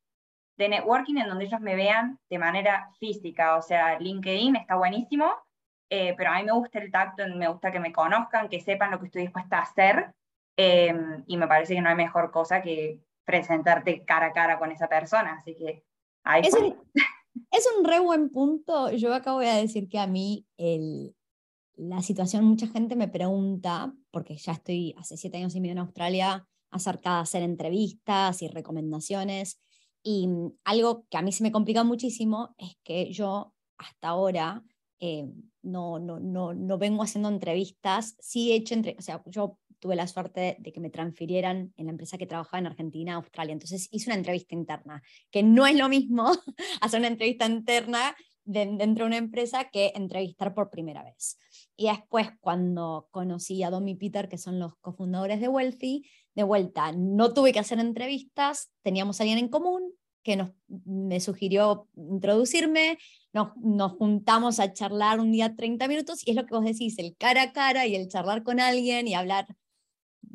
De 0.56 0.68
networking 0.68 1.18
en 1.18 1.28
donde 1.28 1.44
ellos 1.46 1.60
me 1.60 1.76
vean 1.76 2.18
de 2.30 2.38
manera 2.38 2.90
física, 2.98 3.56
o 3.56 3.62
sea, 3.62 3.98
LinkedIn 3.98 4.56
está 4.56 4.76
buenísimo, 4.76 5.32
eh, 5.90 6.14
pero 6.16 6.30
a 6.30 6.36
mí 6.36 6.44
me 6.44 6.52
gusta 6.52 6.78
el 6.78 6.90
tacto, 6.90 7.26
me 7.28 7.48
gusta 7.48 7.72
que 7.72 7.80
me 7.80 7.92
conozcan, 7.92 8.48
que 8.48 8.60
sepan 8.60 8.90
lo 8.90 9.00
que 9.00 9.06
estoy 9.06 9.22
dispuesta 9.22 9.58
a 9.58 9.62
hacer, 9.62 10.14
em, 10.56 11.24
y 11.26 11.36
me 11.36 11.48
parece 11.48 11.74
que 11.74 11.80
no 11.80 11.88
hay 11.88 11.94
mejor 11.96 12.30
cosa 12.30 12.62
que 12.62 13.00
presentarte 13.24 14.04
cara 14.04 14.26
a 14.26 14.32
cara 14.32 14.58
con 14.58 14.70
esa 14.72 14.88
persona, 14.88 15.34
así 15.34 15.56
que 15.56 15.84
es, 16.42 16.54
un, 16.54 16.76
es 17.50 17.68
un 17.78 17.84
re 17.84 18.00
buen 18.00 18.30
punto, 18.30 18.90
yo 18.92 19.14
acá 19.14 19.32
voy 19.32 19.46
a 19.46 19.56
decir 19.56 19.88
que 19.88 19.98
a 19.98 20.06
mí 20.06 20.46
el, 20.56 21.14
la 21.76 22.02
situación, 22.02 22.44
mucha 22.44 22.66
gente 22.66 22.96
me 22.96 23.08
pregunta, 23.08 23.94
porque 24.10 24.36
ya 24.36 24.52
estoy 24.52 24.94
hace 24.98 25.16
siete 25.16 25.38
años 25.38 25.54
y 25.54 25.60
medio 25.60 25.72
en 25.72 25.78
Australia, 25.78 26.46
acerca 26.70 27.16
de 27.16 27.20
hacer 27.22 27.42
entrevistas 27.42 28.42
y 28.42 28.48
recomendaciones, 28.48 29.60
y 30.02 30.28
mm, 30.28 30.52
algo 30.64 31.06
que 31.10 31.16
a 31.16 31.22
mí 31.22 31.32
se 31.32 31.42
me 31.42 31.52
complica 31.52 31.84
muchísimo 31.84 32.54
es 32.58 32.76
que 32.84 33.12
yo 33.12 33.54
hasta 33.78 34.08
ahora 34.08 34.62
eh, 35.00 35.26
no, 35.62 35.98
no, 35.98 36.20
no, 36.20 36.52
no, 36.52 36.78
vengo 36.78 37.02
haciendo 37.02 37.28
entrevistas. 37.28 38.16
Sí 38.20 38.52
he 38.52 38.56
hecho, 38.56 38.74
entre, 38.74 38.96
o 38.98 39.02
sea, 39.02 39.22
yo 39.26 39.58
tuve 39.80 39.96
la 39.96 40.06
suerte 40.06 40.56
de 40.60 40.72
que 40.72 40.80
me 40.80 40.90
transfirieran 40.90 41.72
en 41.76 41.86
la 41.86 41.90
empresa 41.90 42.18
que 42.18 42.26
trabajaba 42.26 42.58
en 42.58 42.66
Argentina 42.66 43.14
a 43.14 43.16
Australia. 43.16 43.52
Entonces 43.52 43.88
hice 43.90 44.10
una 44.10 44.18
entrevista 44.18 44.54
interna, 44.54 45.02
que 45.30 45.42
no 45.42 45.66
es 45.66 45.76
lo 45.76 45.88
mismo 45.88 46.30
hacer 46.80 47.00
una 47.00 47.08
entrevista 47.08 47.46
interna 47.46 48.14
dentro 48.44 49.04
de 49.04 49.08
una 49.08 49.16
empresa 49.16 49.70
que 49.70 49.92
entrevistar 49.94 50.54
por 50.54 50.70
primera 50.70 51.04
vez. 51.04 51.38
Y 51.76 51.86
después, 51.86 52.28
cuando 52.40 53.08
conocí 53.10 53.62
a 53.62 53.70
Domi 53.70 53.92
y 53.92 53.96
Peter, 53.96 54.28
que 54.28 54.38
son 54.38 54.58
los 54.58 54.74
cofundadores 54.76 55.40
de 55.40 55.48
Wealthy, 55.48 56.04
de 56.34 56.42
vuelta, 56.42 56.92
no 56.92 57.32
tuve 57.32 57.52
que 57.52 57.58
hacer 57.58 57.78
entrevistas, 57.78 58.72
teníamos 58.82 59.20
a 59.20 59.22
alguien 59.22 59.38
en 59.38 59.48
común 59.48 59.92
que 60.22 60.36
nos, 60.36 60.50
me 60.68 61.20
sugirió 61.20 61.88
introducirme, 61.96 62.98
nos, 63.32 63.56
nos, 63.56 63.92
juntamos 63.92 64.60
a 64.60 64.72
charlar 64.72 65.18
un 65.18 65.32
día 65.32 65.56
30 65.56 65.88
minutos 65.88 66.26
y 66.26 66.30
es 66.30 66.36
lo 66.36 66.44
que 66.44 66.54
vos 66.54 66.64
decís, 66.64 66.98
el 66.98 67.16
cara 67.16 67.42
a 67.42 67.52
cara 67.52 67.86
y 67.86 67.94
el 67.96 68.08
charlar 68.08 68.42
con 68.42 68.60
alguien 68.60 69.08
y 69.08 69.14
hablar 69.14 69.46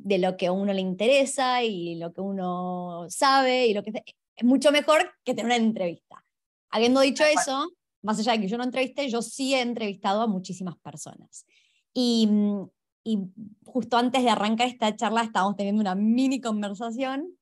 de 0.06 0.20
lo 0.20 0.38
que 0.38 0.48
a 0.48 0.52
uno 0.52 0.72
le 0.72 0.82
interesa 0.82 1.64
y 1.64 1.96
lo 1.96 2.14
que 2.14 2.22
uno 2.22 3.06
sabe 3.10 3.68
y 3.68 3.74
lo 3.74 3.84
que 3.84 4.04
es 4.36 4.46
mucho 4.46 4.72
mejor 4.72 5.14
que 5.24 5.34
tener 5.34 5.46
una 5.46 5.56
entrevista. 5.56 6.24
Habiendo 6.70 7.02
dicho 7.02 7.24
eso, 7.24 7.72
más 8.04 8.20
allá 8.20 8.34
de 8.34 8.42
que 8.42 8.48
yo 8.48 8.58
no 8.58 8.64
entrevisté, 8.64 9.10
yo 9.10 9.22
sí 9.22 9.56
he 9.56 9.62
entrevistado 9.62 10.22
a 10.22 10.28
muchísimas 10.28 10.78
personas. 10.78 11.46
Y 11.94 12.28
mm, 12.28 12.66
y 13.06 13.20
justo 13.66 13.98
antes 13.98 14.24
de 14.24 14.32
arrancar 14.32 14.68
esta 14.68 14.96
charla 14.96 15.22
estábamos 15.22 15.56
teniendo 15.56 15.80
una 15.80 15.94
mini 15.94 16.42
conversación 16.42 17.38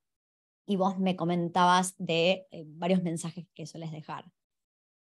y 0.67 0.75
vos 0.75 1.00
me 1.00 1.15
comentabas 1.15 1.96
de 1.98 2.46
eh, 2.51 2.65
varios 2.67 3.01
mensajes 3.01 3.48
que 3.55 3.65
sueles 3.65 3.91
dejar. 3.91 4.25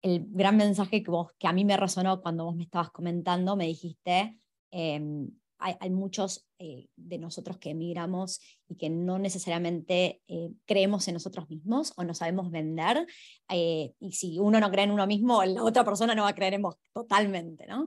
El 0.03 0.27
gran 0.29 0.57
mensaje 0.57 1.05
que, 1.05 1.11
vos, 1.11 1.33
que 1.39 1.47
a 1.47 1.53
mí 1.53 1.65
me 1.65 1.77
resonó 1.77 2.21
cuando 2.21 2.47
vos 2.47 2.57
me 2.57 2.65
estabas 2.65 2.91
comentando, 2.91 3.55
me 3.55 3.67
dijiste, 3.67 4.37
em, 4.73 5.31
hay, 5.61 5.91
muchos 5.91 6.47
eh, 6.59 6.89
de 6.97 7.19
nosotros 7.19 7.59
que 7.59 7.71
emigramos 7.71 8.41
y 8.69 8.77
que 8.77 8.91
no 8.91 9.19
necesariamente 9.19 10.23
eh, 10.29 10.51
creemos 10.65 11.07
en 11.09 11.15
nosotros 11.15 11.49
mismos 11.49 11.93
o 11.97 12.05
no 12.05 12.15
sabemos 12.15 12.51
vender. 12.51 13.07
y 13.49 14.13
si 14.13 14.39
uno 14.39 14.61
no 14.61 14.71
cree 14.71 14.85
en 14.85 14.91
uno 14.91 15.07
mismo, 15.07 15.45
la 15.45 15.63
otra 15.63 15.85
persona 15.85 16.15
no 16.15 16.23
va 16.23 16.31
a 16.31 16.35
creer 16.35 16.55
en 16.55 16.63
vos 16.63 16.77
totalmente, 16.93 17.67
¿no? 17.67 17.87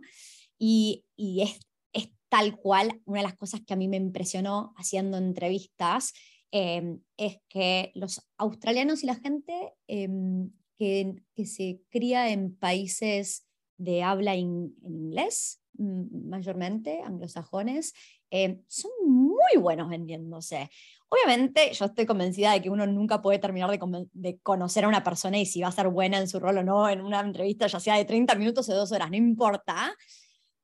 Y, 0.57 1.03
y 1.15 1.41
es, 1.41 1.59
tal 2.33 2.57
cual, 2.57 2.99
una 3.05 3.19
de 3.19 3.27
las 3.27 3.37
cosas 3.37 3.61
que 3.61 3.75
a 3.75 3.77
mí 3.77 3.87
me 3.87 3.97
impresionó 3.97 4.73
haciendo 4.75 5.19
entrevistas 5.19 6.13
em, 6.49 6.99
es 7.15 7.37
que 7.47 7.91
los 7.93 8.27
australianos 8.37 9.03
y 9.03 9.05
la 9.05 9.13
gente 9.13 9.73
em, 9.85 10.49
que, 10.79 11.13
que, 11.35 11.45
se 11.45 11.81
cría 11.91 12.31
en 12.31 12.55
países 12.55 13.45
de 13.77 14.01
habla 14.01 14.33
en 14.33 14.73
inglés, 14.81 15.61
mayormente 15.77 17.01
anglosajones, 17.01 17.93
em, 18.29 18.61
son 18.67 18.91
muy 19.05 19.57
buenos 19.59 19.89
vendiéndose. 19.89 20.69
Obviamente, 21.09 21.73
yo 21.73 21.85
estoy 21.85 22.05
convencida 22.05 22.53
de 22.53 22.61
que 22.61 22.69
uno 22.69 22.87
nunca 22.87 23.21
puede 23.21 23.39
terminar 23.39 23.69
de, 23.69 24.07
de, 24.13 24.39
conocer 24.39 24.85
a 24.85 24.87
una 24.87 25.03
persona 25.03 25.37
y 25.37 25.45
si 25.45 25.61
va 25.61 25.67
a 25.67 25.71
ser 25.71 25.89
buena 25.89 26.17
en 26.17 26.27
su 26.27 26.39
rol 26.39 26.57
o 26.57 26.63
no 26.63 26.89
en 26.89 27.01
una 27.01 27.19
entrevista, 27.19 27.67
ya 27.67 27.79
sea 27.79 27.95
de 27.95 28.05
30 28.05 28.35
minutos 28.35 28.67
o 28.69 28.75
dos 28.75 28.91
horas, 28.91 29.09
no 29.11 29.17
importa. 29.17 29.95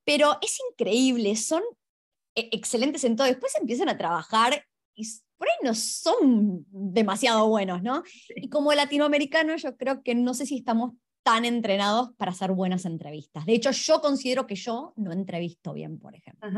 Pero 0.04 0.38
es 0.42 0.58
increíble, 0.72 1.36
son 1.36 1.62
e-, 2.36 2.50
excelentes 2.52 3.04
en 3.04 3.16
todo. 3.16 3.28
Después 3.28 3.54
empiezan 3.60 3.90
a 3.90 3.98
trabajar 3.98 4.66
y 4.96 5.08
por 5.38 5.48
ahí 5.48 5.56
no 5.64 5.74
son 5.74 6.66
demasiado 6.70 7.48
buenos, 7.48 7.82
¿no? 7.82 8.04
Y 8.36 8.50
como 8.50 8.74
latinoamericano, 8.74 9.56
yo 9.56 9.78
creo 9.78 10.04
que 10.04 10.14
no 10.16 10.34
sé 10.34 10.46
si 10.46 10.58
estamos 10.58 10.94
tan 11.30 11.46
entrenados 11.46 12.10
para 12.18 12.32
hacer 12.32 12.52
buenas 12.52 12.86
entrevistas. 12.86 13.46
De 13.46 13.54
hecho, 13.54 13.70
yo 13.70 14.02
considero 14.02 14.48
que 14.48 14.56
yo 14.56 14.94
no 14.96 15.12
entrevisto 15.12 15.74
bien, 15.74 16.00
por 16.00 16.16
ejemplo. 16.16 16.50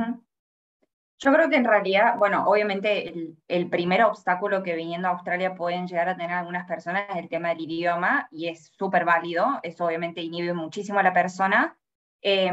Yo 1.20 1.34
creo 1.34 1.50
que 1.50 1.58
en 1.58 1.66
realidad, 1.66 2.18
bueno, 2.18 2.46
obviamente 2.48 3.10
el, 3.10 3.36
el, 3.50 3.70
primer 3.70 4.02
obstáculo 4.04 4.64
que 4.64 4.74
viniendo 4.74 5.10
a 5.10 5.12
Australia 5.12 5.56
pueden 5.56 5.88
llegar 5.88 6.08
a 6.08 6.16
tener 6.16 6.32
algunas 6.32 6.66
personas 6.66 7.04
es 7.10 7.18
el 7.18 7.28
tema 7.28 7.50
del 7.50 7.60
idioma 7.60 8.30
y 8.32 8.48
es 8.48 8.72
súper 8.78 9.04
válido, 9.04 9.60
eso 9.62 9.86
obviamente 9.86 10.22
inhibe 10.22 10.54
muchísimo 10.54 11.00
a 11.00 11.04
la 11.04 11.14
persona. 11.14 11.78
Eh, 12.22 12.50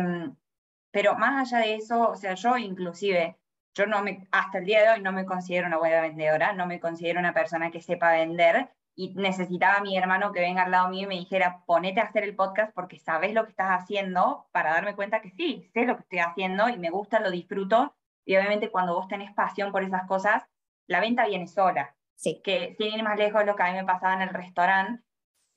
pero 0.90 1.14
más 1.14 1.52
allá 1.52 1.64
de 1.64 1.76
eso, 1.76 2.10
o 2.10 2.16
sea, 2.16 2.34
yo 2.34 2.56
inclusive, 2.58 3.38
yo 3.74 3.86
no 3.86 4.02
me, 4.02 4.26
hasta 4.32 4.58
el 4.58 4.64
día 4.64 4.82
de 4.82 4.90
hoy 4.90 5.02
no 5.02 5.12
me 5.12 5.24
considero 5.24 5.68
una 5.68 5.78
buena 5.78 6.00
vendedora, 6.00 6.52
no 6.52 6.66
me 6.66 6.80
considero 6.80 7.20
una 7.20 7.32
persona 7.32 7.70
que 7.70 7.80
sepa 7.80 8.10
vender 8.10 8.70
y 8.98 9.14
necesitaba 9.14 9.76
a 9.76 9.80
mi 9.80 9.96
hermano 9.96 10.32
que 10.32 10.40
venga 10.40 10.64
al 10.64 10.72
lado 10.72 10.88
mío 10.88 11.04
y 11.04 11.06
me 11.06 11.14
dijera, 11.14 11.62
ponete 11.66 12.00
a 12.00 12.04
hacer 12.06 12.24
el 12.24 12.34
podcast 12.34 12.74
porque 12.74 12.98
sabes 12.98 13.32
lo 13.32 13.44
que 13.44 13.50
estás 13.50 13.70
haciendo 13.70 14.48
para 14.50 14.72
darme 14.72 14.96
cuenta 14.96 15.22
que 15.22 15.30
sí, 15.30 15.70
sé 15.72 15.84
lo 15.84 15.94
que 15.94 16.02
estoy 16.02 16.18
haciendo 16.18 16.68
y 16.68 16.78
me 16.78 16.90
gusta, 16.90 17.20
lo 17.20 17.30
disfruto. 17.30 17.94
Y 18.24 18.36
obviamente 18.36 18.72
cuando 18.72 18.96
vos 18.96 19.06
tenés 19.06 19.32
pasión 19.34 19.70
por 19.70 19.84
esas 19.84 20.04
cosas, 20.08 20.42
la 20.88 20.98
venta 20.98 21.26
viene 21.26 21.46
sola. 21.46 21.94
Sí. 22.16 22.40
Que 22.42 22.74
sin 22.76 22.92
ir 22.92 23.04
más 23.04 23.16
lejos, 23.16 23.46
lo 23.46 23.54
que 23.54 23.62
a 23.62 23.66
mí 23.70 23.74
me 23.74 23.84
pasaba 23.84 24.14
en 24.14 24.22
el 24.22 24.30
restaurante, 24.30 25.04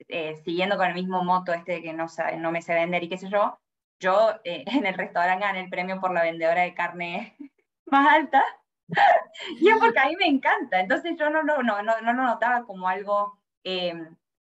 eh, 0.07 0.36
siguiendo 0.45 0.77
con 0.77 0.86
el 0.86 0.93
mismo 0.93 1.24
moto 1.24 1.51
este 1.51 1.71
de 1.71 1.81
que 1.81 1.93
no, 1.93 2.05
no 2.38 2.51
me 2.51 2.62
sé 2.62 2.75
vender 2.75 3.03
y 3.03 3.10
qué 3.10 3.17
sé 3.17 3.27
yo, 3.27 3.60
yo 4.00 4.36
eh, 4.43 4.65
en 4.67 4.86
el 4.86 4.93
restaurante 4.93 5.43
gané 5.43 5.62
el 5.62 5.69
premio 5.71 6.00
por 6.00 6.13
la 6.13 6.21
vendedora 6.21 6.62
de 6.62 6.75
carne 6.75 7.36
más 7.88 8.07
alta. 8.07 8.43
Y 9.60 9.69
es 9.69 9.77
porque 9.77 10.00
a 10.00 10.07
mí 10.07 10.15
me 10.17 10.27
encanta. 10.27 10.79
Entonces 10.79 11.15
yo 11.17 11.29
no, 11.29 11.43
no, 11.43 11.62
no, 11.63 11.81
no, 11.81 12.01
lo 12.01 12.13
notaba 12.13 12.63
como 12.65 12.88
algo, 12.88 13.38
em, 13.63 14.15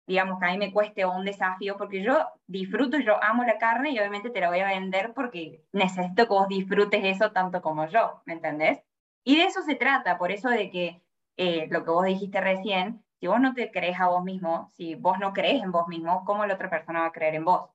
digamos, 0.08 0.40
que 0.40 0.46
a 0.46 0.52
mí 0.52 0.58
me 0.58 0.72
cueste 0.74 1.06
o 1.06 1.12
un 1.12 1.26
desafío, 1.26 1.78
porque 1.78 2.04
yo 2.04 2.28
disfruto, 2.48 2.98
yo 3.00 3.24
amo 3.24 3.44
la 3.44 3.58
carne 3.58 3.92
y 3.92 4.00
obviamente 4.00 4.30
te 4.30 4.42
la 4.42 4.50
voy 4.50 4.60
a 4.60 4.68
vender 4.68 5.14
porque 5.14 5.64
necesito 5.72 6.24
que 6.24 6.34
vos 6.34 6.48
disfrutes 6.48 7.04
eso 7.04 7.32
tanto 7.32 7.62
como 7.62 7.88
yo, 7.88 8.22
¿me 8.26 8.34
entendés? 8.34 8.80
Y 9.24 9.38
de 9.38 9.46
eso 9.46 9.62
se 9.62 9.76
trata, 9.76 10.18
por 10.18 10.32
eso 10.32 10.50
de 10.50 10.70
que 10.70 11.02
eh, 11.38 11.68
lo 11.70 11.84
que 11.84 11.90
vos 11.92 12.06
dijiste 12.06 12.42
recién, 12.42 13.04
si 13.20 13.28
vos 13.28 13.40
no 13.40 13.54
te 13.54 13.72
crees 13.72 14.00
a 14.00 14.08
vos 14.08 14.24
mismo, 14.24 14.72
si 14.76 14.96
vos 14.96 15.18
no 15.20 15.32
crees 15.34 15.64
en 15.64 15.72
vos 15.72 15.88
mismo, 15.88 16.26
¿cómo 16.26 16.46
la 16.46 16.56
otra 16.56 16.70
persona 16.70 17.02
va 17.02 17.06
a 17.08 17.12
creer 17.14 17.36
en 17.36 17.46
vos? 17.46 17.70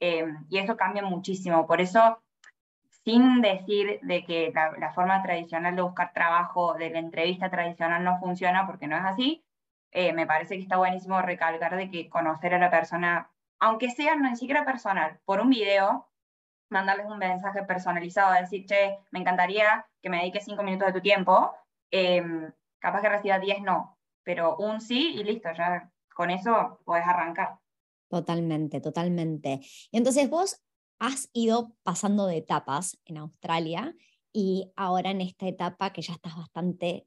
Em, 0.00 0.46
y 0.48 0.58
eso 0.58 0.76
cambia 0.76 1.02
muchísimo. 1.02 1.66
Por 1.66 1.80
eso, 1.80 2.18
sin 3.06 3.40
decir 3.40 4.00
de 4.02 4.24
que 4.24 4.52
la, 4.52 4.92
forma 4.92 5.22
tradicional 5.22 5.76
de 5.76 5.82
buscar 5.82 6.12
trabajo, 6.12 6.74
de 6.74 6.90
la 6.90 6.98
entrevista 6.98 7.48
tradicional 7.48 8.02
no 8.02 8.18
funciona, 8.18 8.66
porque 8.66 8.88
no 8.88 8.96
es 8.96 9.04
así, 9.04 9.44
eh, 9.92 10.12
me 10.12 10.26
parece 10.26 10.56
que 10.56 10.62
está 10.62 10.76
buenísimo 10.76 11.22
recalcar 11.22 11.76
de 11.76 11.88
que 11.88 12.08
conocer 12.08 12.52
a 12.54 12.58
la 12.58 12.68
persona, 12.68 13.30
aunque 13.60 13.90
sea 13.90 14.16
no 14.16 14.28
ni 14.28 14.34
siquiera 14.34 14.64
personal, 14.64 15.20
por 15.24 15.40
un 15.40 15.50
video, 15.50 16.08
mandarles 16.68 17.06
un 17.06 17.18
mensaje 17.18 17.62
personalizado, 17.62 18.34
decir, 18.34 18.66
che, 18.66 18.98
me 19.12 19.20
encantaría 19.20 19.86
que 20.02 20.10
me 20.10 20.18
dediques 20.18 20.44
cinco 20.44 20.64
minutos 20.64 20.88
de 20.88 20.94
tu 20.94 21.00
tiempo, 21.00 21.52
em, 21.92 22.52
capaz 22.80 23.02
que 23.02 23.08
reciba 23.08 23.38
10 23.38 23.62
no, 23.62 23.96
pero 24.24 24.56
un 24.56 24.80
sí 24.80 25.14
y 25.14 25.22
listo, 25.22 25.48
ya 25.52 25.92
con 26.12 26.30
eso 26.30 26.80
puedes 26.84 27.06
arrancar. 27.06 27.60
Totalmente, 28.08 28.80
totalmente. 28.80 29.60
Entonces 29.92 30.28
vos 30.28 30.60
has 30.98 31.28
ido 31.32 31.72
pasando 31.82 32.26
de 32.26 32.38
etapas 32.38 32.98
en 33.04 33.18
Australia 33.18 33.94
y 34.32 34.72
ahora 34.76 35.10
en 35.10 35.20
esta 35.20 35.46
etapa 35.46 35.92
que 35.92 36.02
ya 36.02 36.14
estás 36.14 36.36
bastante, 36.36 37.06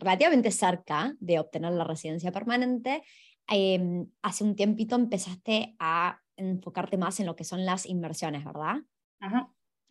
relativamente 0.00 0.50
cerca 0.50 1.14
de 1.18 1.38
obtener 1.38 1.72
la 1.72 1.84
residencia 1.84 2.32
permanente, 2.32 3.02
em, 3.48 4.06
hace 4.22 4.44
un 4.44 4.54
tiempito 4.56 4.94
empezaste 4.96 5.74
a 5.78 6.20
enfocarte 6.36 6.96
más 6.96 7.20
en 7.20 7.26
lo 7.26 7.36
que 7.36 7.44
son 7.44 7.64
las 7.64 7.86
inversiones, 7.86 8.44
¿verdad? 8.44 8.76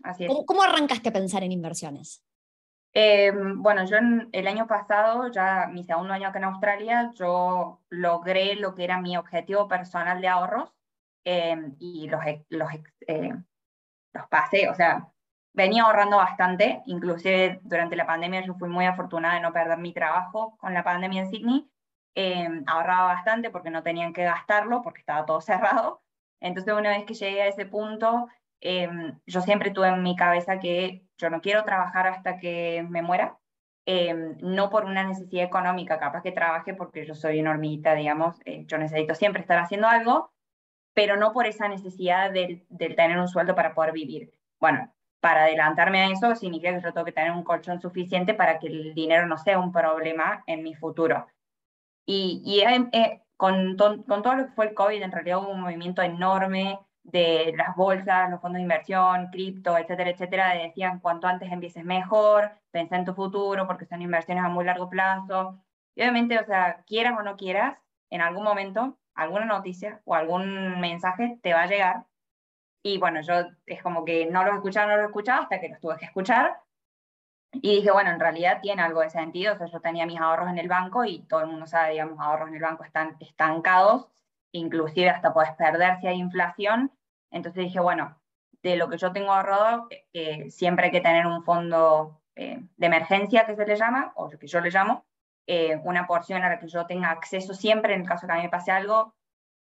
Así 0.04 0.26
es. 0.26 0.32
¿Cómo, 0.46 0.64
arrancaste 0.64 1.10
a 1.10 1.14
pensar 1.14 1.44
en 1.44 1.52
inversiones? 1.52 2.24
Em, 2.94 3.62
bueno, 3.62 3.86
yo 3.86 3.98
el 4.32 4.48
año 4.48 4.68
pasado, 4.68 5.32
ya 5.32 5.68
mi 5.72 5.84
segundo 5.84 6.14
año 6.14 6.28
acá 6.28 6.40
en 6.40 6.46
Australia, 6.46 7.12
yo 7.16 7.82
logré 7.90 8.56
lo 8.56 8.76
que 8.76 8.84
era 8.84 9.00
mi 9.00 9.16
objetivo 9.16 9.68
personal 9.68 10.20
de 10.20 10.28
ahorros 10.28 10.72
Em, 11.24 11.76
y 11.80 12.08
los, 12.10 12.22
los, 12.50 12.70
eh, 13.08 13.34
los 14.14 14.28
pasé, 14.28 14.70
o 14.70 14.74
sea, 14.74 15.08
venía 15.54 15.84
ahorrando 15.84 16.18
bastante, 16.18 16.82
inclusive 16.86 17.60
durante 17.64 17.96
la 17.96 18.08
pandemia 18.08 18.42
yo 18.42 18.56
fui 18.56 18.70
muy 18.70 18.86
afortunada 18.86 19.36
de 19.36 19.42
no 19.42 19.54
perder 19.54 19.78
mi 19.78 19.94
trabajo 19.94 20.58
con 20.58 20.74
la 20.74 20.84
pandemia 20.84 21.24
en 21.24 21.30
Sydney, 21.30 21.70
em, 22.16 22.64
ahorraba 22.68 23.14
bastante 23.14 23.52
porque 23.52 23.70
no 23.70 23.84
tenían 23.84 24.14
que 24.14 24.24
gastarlo, 24.24 24.82
porque 24.82 25.02
estaba 25.02 25.26
todo 25.26 25.42
cerrado. 25.42 26.02
Entonces 26.40 26.74
una 26.74 26.90
vez 26.90 27.06
que 27.06 27.14
llegué 27.14 27.44
a 27.44 27.48
ese 27.48 27.66
punto, 27.66 28.28
em, 28.62 29.20
yo 29.28 29.42
siempre 29.42 29.72
tuve 29.72 29.90
en 29.90 30.04
mi 30.04 30.16
cabeza 30.16 30.60
que 30.60 31.06
yo 31.18 31.30
no 31.30 31.42
quiero 31.42 31.64
trabajar 31.64 32.08
hasta 32.08 32.38
que 32.38 32.86
me 32.90 33.02
muera, 33.04 33.38
no 34.42 34.70
por 34.70 34.86
una 34.86 35.04
necesidad 35.04 35.46
económica, 35.46 36.00
capaz 36.00 36.22
que 36.22 36.32
trabaje 36.32 36.74
porque 36.74 37.06
yo 37.06 37.16
soy 37.16 37.40
una 37.40 37.52
hormiguita, 37.52 37.94
digamos, 37.96 38.40
eh, 38.46 38.66
yo 38.68 38.78
necesito 38.78 39.16
siempre 39.16 39.42
estar 39.42 39.58
haciendo 39.60 39.88
algo, 39.88 40.32
pero 40.94 41.18
no 41.18 41.32
por 41.32 41.46
esa 41.46 41.68
necesidad 41.68 42.32
de, 42.32 42.66
tener 42.78 43.18
un 43.18 43.28
sueldo 43.28 43.56
para 43.56 43.74
poder 43.74 43.94
vivir. 43.94 44.34
Bueno, 44.60 44.94
para 45.20 45.44
adelantarme 45.44 46.02
a 46.02 46.10
eso 46.10 46.36
significa 46.36 46.74
que 46.74 46.82
yo 46.82 46.94
tengo 46.94 47.06
que 47.06 47.12
tener 47.12 47.32
un 47.32 47.44
colchón 47.44 47.80
suficiente 47.82 48.34
para 48.34 48.60
que 48.60 48.68
el 48.68 48.94
dinero 48.94 49.28
no 49.28 49.38
sea 49.38 49.60
un 49.60 49.72
problema 49.72 50.44
en 50.48 50.64
mi 50.64 50.76
futuro. 50.76 51.28
Y, 52.06 52.42
y 52.46 52.62
eh, 52.62 53.22
con, 53.38 53.78
con, 53.78 54.04
todo 54.22 54.36
lo 54.36 54.46
que 54.48 54.52
fue 54.54 54.68
el 54.68 54.74
COVID, 54.74 55.02
en 55.02 55.12
realidad 55.12 55.40
hubo 55.40 55.52
un 55.52 55.62
movimiento 55.62 56.02
enorme 56.02 56.80
de 57.04 57.54
las 57.56 57.76
bolsas, 57.76 58.30
los 58.30 58.42
fondos 58.42 58.58
de 58.58 58.64
inversión, 58.64 59.30
cripto, 59.32 59.78
etcétera, 59.78 60.10
etcétera, 60.12 60.54
decían 60.54 61.00
cuanto 61.00 61.28
antes 61.28 61.52
empieces 61.52 61.84
mejor, 61.84 62.52
pensá 62.72 62.98
en 62.98 63.06
tu 63.06 63.14
futuro, 63.14 63.68
porque 63.68 63.86
son 63.86 64.02
inversiones 64.02 64.44
a 64.44 64.50
muy 64.50 64.66
largo 64.66 64.90
plazo. 64.90 65.60
Y 65.96 66.02
obviamente, 66.02 66.40
o 66.40 66.46
sea, 66.46 66.84
quieras 66.86 67.16
o 67.18 67.24
no 67.24 67.38
quieras, 67.38 67.78
en 68.10 68.22
algún 68.22 68.44
momento 68.44 68.98
alguna 69.16 69.46
noticia 69.46 70.02
o 70.06 70.16
algún 70.16 70.80
mensaje 70.80 71.40
te 71.42 71.54
va 71.54 71.64
a 71.64 71.68
llegar. 71.68 72.06
Y 72.84 72.98
bueno, 72.98 73.22
yo 73.22 73.34
es 73.66 73.82
como 73.84 74.06
que 74.06 74.26
no 74.26 74.44
lo 74.44 74.56
escuchaba, 74.56 74.92
no 74.92 74.98
lo 74.98 75.08
escuchaba 75.08 75.44
hasta 75.44 75.60
que 75.60 75.70
los 75.70 75.80
tuve 75.80 75.98
que 75.98 76.06
escuchar. 76.06 76.60
Y 77.54 77.76
dije, 77.76 77.92
bueno, 77.92 78.12
en 78.12 78.20
realidad 78.20 78.60
tiene 78.62 78.82
algo 78.82 79.02
de 79.02 79.10
sentido. 79.10 79.54
O 79.54 79.58
sea, 79.58 79.68
yo 79.68 79.82
tenía 79.82 80.06
mis 80.06 80.20
ahorros 80.20 80.50
en 80.50 80.58
el 80.58 80.68
banco 80.68 81.06
y 81.06 81.20
todo 81.24 81.42
el 81.42 81.48
mundo 81.48 81.68
sabe, 81.68 81.92
digamos, 81.92 82.20
ahorros 82.20 82.50
en 82.50 82.56
el 82.56 82.62
banco 82.62 82.84
están 82.84 83.18
estancados, 83.20 84.08
inclusive 84.52 85.10
hasta 85.10 85.34
puedes 85.34 85.52
perder 85.54 86.00
si 86.00 86.08
hay 86.08 86.18
inflación. 86.18 86.92
Entonces 87.30 87.66
dije, 87.66 87.80
bueno, 87.80 88.18
de 88.64 88.76
lo 88.78 88.90
que 88.90 88.98
yo 88.98 89.12
tengo 89.12 89.34
ahorrado, 89.34 89.88
eh, 90.14 90.50
siempre 90.50 90.86
hay 90.86 90.92
que 90.92 91.02
tener 91.02 91.28
un 91.28 91.44
fondo 91.44 92.22
eh, 92.36 92.60
de 92.78 92.86
emergencia 92.86 93.46
que 93.46 93.56
se 93.56 93.66
le 93.66 93.76
llama, 93.76 94.14
o 94.16 94.30
que 94.30 94.48
yo 94.48 94.62
le 94.62 94.70
llamo, 94.70 95.06
eh, 95.54 95.82
una 95.84 96.08
porción 96.08 96.42
a 96.44 96.48
la 96.48 96.60
que 96.60 96.70
yo 96.70 96.86
tenga 96.86 97.12
acceso 97.12 97.54
siempre 97.54 97.94
en 97.94 98.04
el 98.04 98.08
caso 98.08 98.26
que 98.26 98.32
a 98.32 98.38
mí 98.38 98.44
me 98.44 98.50
pase 98.50 98.72
algo, 98.72 99.14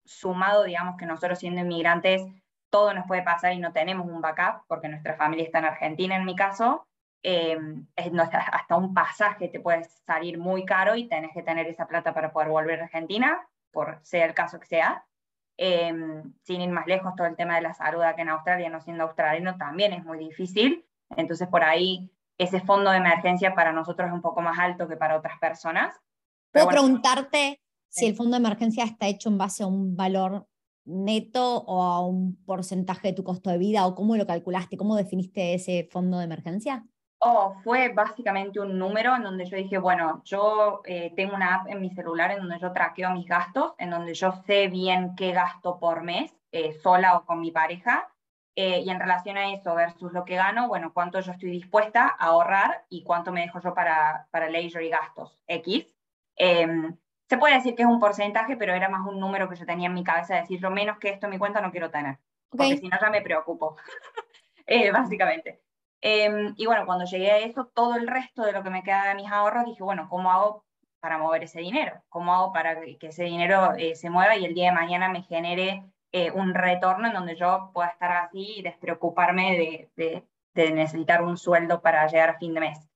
sumado, 0.05 0.63
digamos 0.63 0.95
que 0.95 1.05
nosotros 1.05 1.37
siendo 1.37 1.59
inmigrantes, 1.59 2.21
todo 2.69 2.93
nos 2.93 3.05
puede 3.05 3.23
pasar 3.23 3.51
y 3.51 3.59
no 3.59 3.73
tenemos 3.73 4.07
un 4.07 4.21
backup, 4.21 4.63
porque 4.69 4.87
nuestra 4.87 5.15
familia 5.17 5.43
está 5.43 5.59
en 5.59 5.65
Argentina 5.65 6.15
en 6.15 6.23
mi 6.23 6.33
caso, 6.33 6.87
eh, 7.23 7.57
hasta 7.97 8.77
un 8.77 8.93
pasaje 8.93 9.49
te 9.49 9.59
puede 9.59 9.83
salir 10.05 10.37
muy 10.37 10.63
caro 10.63 10.95
y 10.95 11.09
tenés 11.09 11.33
que 11.33 11.43
tener 11.43 11.67
esa 11.67 11.87
plata 11.87 12.13
para 12.13 12.31
poder 12.31 12.47
volver 12.47 12.79
a 12.79 12.85
Argentina, 12.85 13.45
por 13.73 13.99
sea 14.01 14.25
el 14.25 14.33
caso 14.33 14.61
que 14.61 14.67
sea. 14.67 15.03
Eh, 15.57 15.93
sin 16.43 16.61
ir 16.61 16.69
más 16.69 16.87
lejos, 16.87 17.15
todo 17.17 17.27
el 17.27 17.35
tema 17.35 17.55
de 17.55 17.63
la 17.63 17.73
salud 17.73 18.01
acá 18.01 18.21
en 18.21 18.29
Australia, 18.29 18.69
no 18.69 18.79
siendo 18.79 19.03
australiano, 19.03 19.57
también 19.57 19.91
es 19.91 20.05
muy 20.05 20.19
difícil. 20.19 20.85
Entonces, 21.17 21.49
por 21.49 21.65
ahí 21.65 22.09
ese 22.37 22.61
fondo 22.61 22.91
de 22.91 22.97
emergencia 22.97 23.55
para 23.55 23.71
nosotros 23.71 24.07
es 24.07 24.13
un 24.13 24.21
poco 24.21 24.41
más 24.41 24.57
alto 24.59 24.87
que 24.87 24.97
para 24.97 25.17
otras 25.17 25.39
personas. 25.39 25.95
¿Puedo 26.51 26.67
preguntarte 26.67 27.61
si 27.89 28.05
el 28.05 28.15
fondo 28.15 28.31
de 28.37 28.43
emergencia 28.43 28.83
está 28.83 29.07
hecho 29.07 29.29
en 29.29 29.37
base 29.37 29.63
a 29.63 29.67
un 29.67 29.95
valor 29.95 30.47
neto 30.85 31.63
o 31.63 31.81
a 31.81 32.05
un 32.05 32.43
porcentaje 32.45 33.09
de 33.09 33.13
tu 33.13 33.23
costo 33.23 33.49
de 33.49 33.57
vida 33.57 33.85
o 33.85 33.95
cómo 33.95 34.15
lo 34.15 34.27
calculaste? 34.27 34.77
¿Cómo 34.77 34.95
definiste 34.95 35.53
ese 35.53 35.87
fondo 35.91 36.17
de 36.19 36.25
emergencia? 36.25 36.85
Oh, 37.19 37.55
fue 37.63 37.89
básicamente 37.89 38.59
un 38.59 38.77
número 38.77 39.15
en 39.15 39.23
donde 39.23 39.45
yo 39.45 39.57
dije, 39.57 39.77
bueno, 39.77 40.21
yo 40.25 40.81
eh, 40.85 41.11
tengo 41.15 41.35
una 41.35 41.55
app 41.55 41.67
en 41.69 41.81
mi 41.81 41.89
celular 41.89 42.31
en 42.31 42.39
donde 42.39 42.59
yo 42.59 42.71
traqueo 42.71 43.09
mis 43.11 43.25
gastos, 43.25 43.73
en 43.79 43.89
donde 43.89 44.13
yo 44.13 44.31
sé 44.45 44.67
bien 44.67 45.15
qué 45.15 45.31
gasto 45.31 45.79
por 45.79 46.03
mes, 46.03 46.31
eh, 46.51 46.73
sola 46.73 47.17
o 47.17 47.25
con 47.25 47.39
mi 47.39 47.51
pareja, 47.51 48.07
eh, 48.55 48.81
y 48.85 48.89
en 48.89 48.99
relación 48.99 49.37
a 49.37 49.51
eso 49.53 49.75
versus 49.75 50.13
lo 50.13 50.23
que 50.23 50.35
gano, 50.35 50.69
bueno, 50.69 50.93
cuánto 50.93 51.19
yo 51.19 51.33
estoy 51.33 51.51
dispuesta 51.51 52.15
a 52.17 52.27
ahorrar 52.27 52.85
y 52.89 53.03
cuánto 53.03 53.33
me 53.33 53.41
dejo 53.41 53.59
yo 53.59 53.73
para, 53.73 54.27
para 54.31 54.49
leisure 54.49 54.85
y 54.85 54.89
gastos 54.89 55.37
X. 55.47 55.85
Em, 56.37 56.95
se 57.27 57.37
puede 57.37 57.55
decir 57.55 57.75
que 57.75 57.83
es 57.83 57.87
un 57.87 57.99
porcentaje, 57.99 58.55
pero 58.55 58.73
era 58.73 58.87
más 58.87 59.05
un 59.05 59.19
número 59.19 59.49
que 59.49 59.57
yo 59.57 59.65
tenía 59.65 59.87
en 59.87 59.93
mi 59.93 60.03
cabeza, 60.05 60.35
decir 60.35 60.59
yo 60.61 60.69
menos 60.69 60.99
que 60.99 61.09
esto 61.09 61.25
en 61.25 61.31
mi 61.31 61.37
cuenta 61.37 61.59
no 61.59 61.71
quiero 61.71 61.91
tener, 61.91 62.17
porque 62.49 62.77
si 62.77 62.87
no 62.87 62.97
ya 62.99 63.09
me 63.09 63.21
preocupo, 63.21 63.75
eh, 64.67 64.91
básicamente. 64.91 65.61
Em, 65.99 66.53
y 66.55 66.65
bueno, 66.65 66.85
cuando 66.85 67.03
llegué 67.05 67.31
a 67.31 67.39
eso, 67.39 67.65
todo 67.73 67.95
el 67.95 68.07
resto 68.07 68.43
de 68.43 68.53
lo 68.53 68.63
que 68.63 68.69
me 68.69 68.83
queda 68.83 69.09
de 69.09 69.15
mis 69.15 69.29
ahorros, 69.31 69.65
dije, 69.65 69.83
bueno, 69.83 70.07
¿cómo 70.09 70.31
hago 70.31 70.65
para 71.01 71.17
mover 71.17 71.43
ese 71.43 71.59
dinero? 71.59 72.01
¿Cómo 72.09 72.33
hago 72.33 72.53
para 72.53 72.79
que 72.81 73.07
ese 73.07 73.25
dinero 73.25 73.73
eh, 73.77 73.95
se 73.95 74.09
mueva 74.09 74.37
y 74.37 74.45
el 74.45 74.53
día 74.53 74.69
de 74.69 74.75
mañana 74.75 75.09
me 75.09 75.23
genere 75.23 75.83
eh, 76.17 76.31
un 76.31 76.53
retorno 76.53 77.07
en 77.07 77.13
donde 77.13 77.35
yo 77.35 77.71
pueda 77.73 77.89
estar 77.89 78.09
así 78.09 78.59
y 78.59 78.61
despreocuparme 78.61 79.89
de, 79.97 80.23
necesitar 80.71 81.21
un 81.21 81.35
sueldo 81.35 81.81
para 81.81 82.07
llegar 82.07 82.29
a 82.29 82.37
fin 82.37 82.53
de 82.53 82.61
mes. 82.61 82.87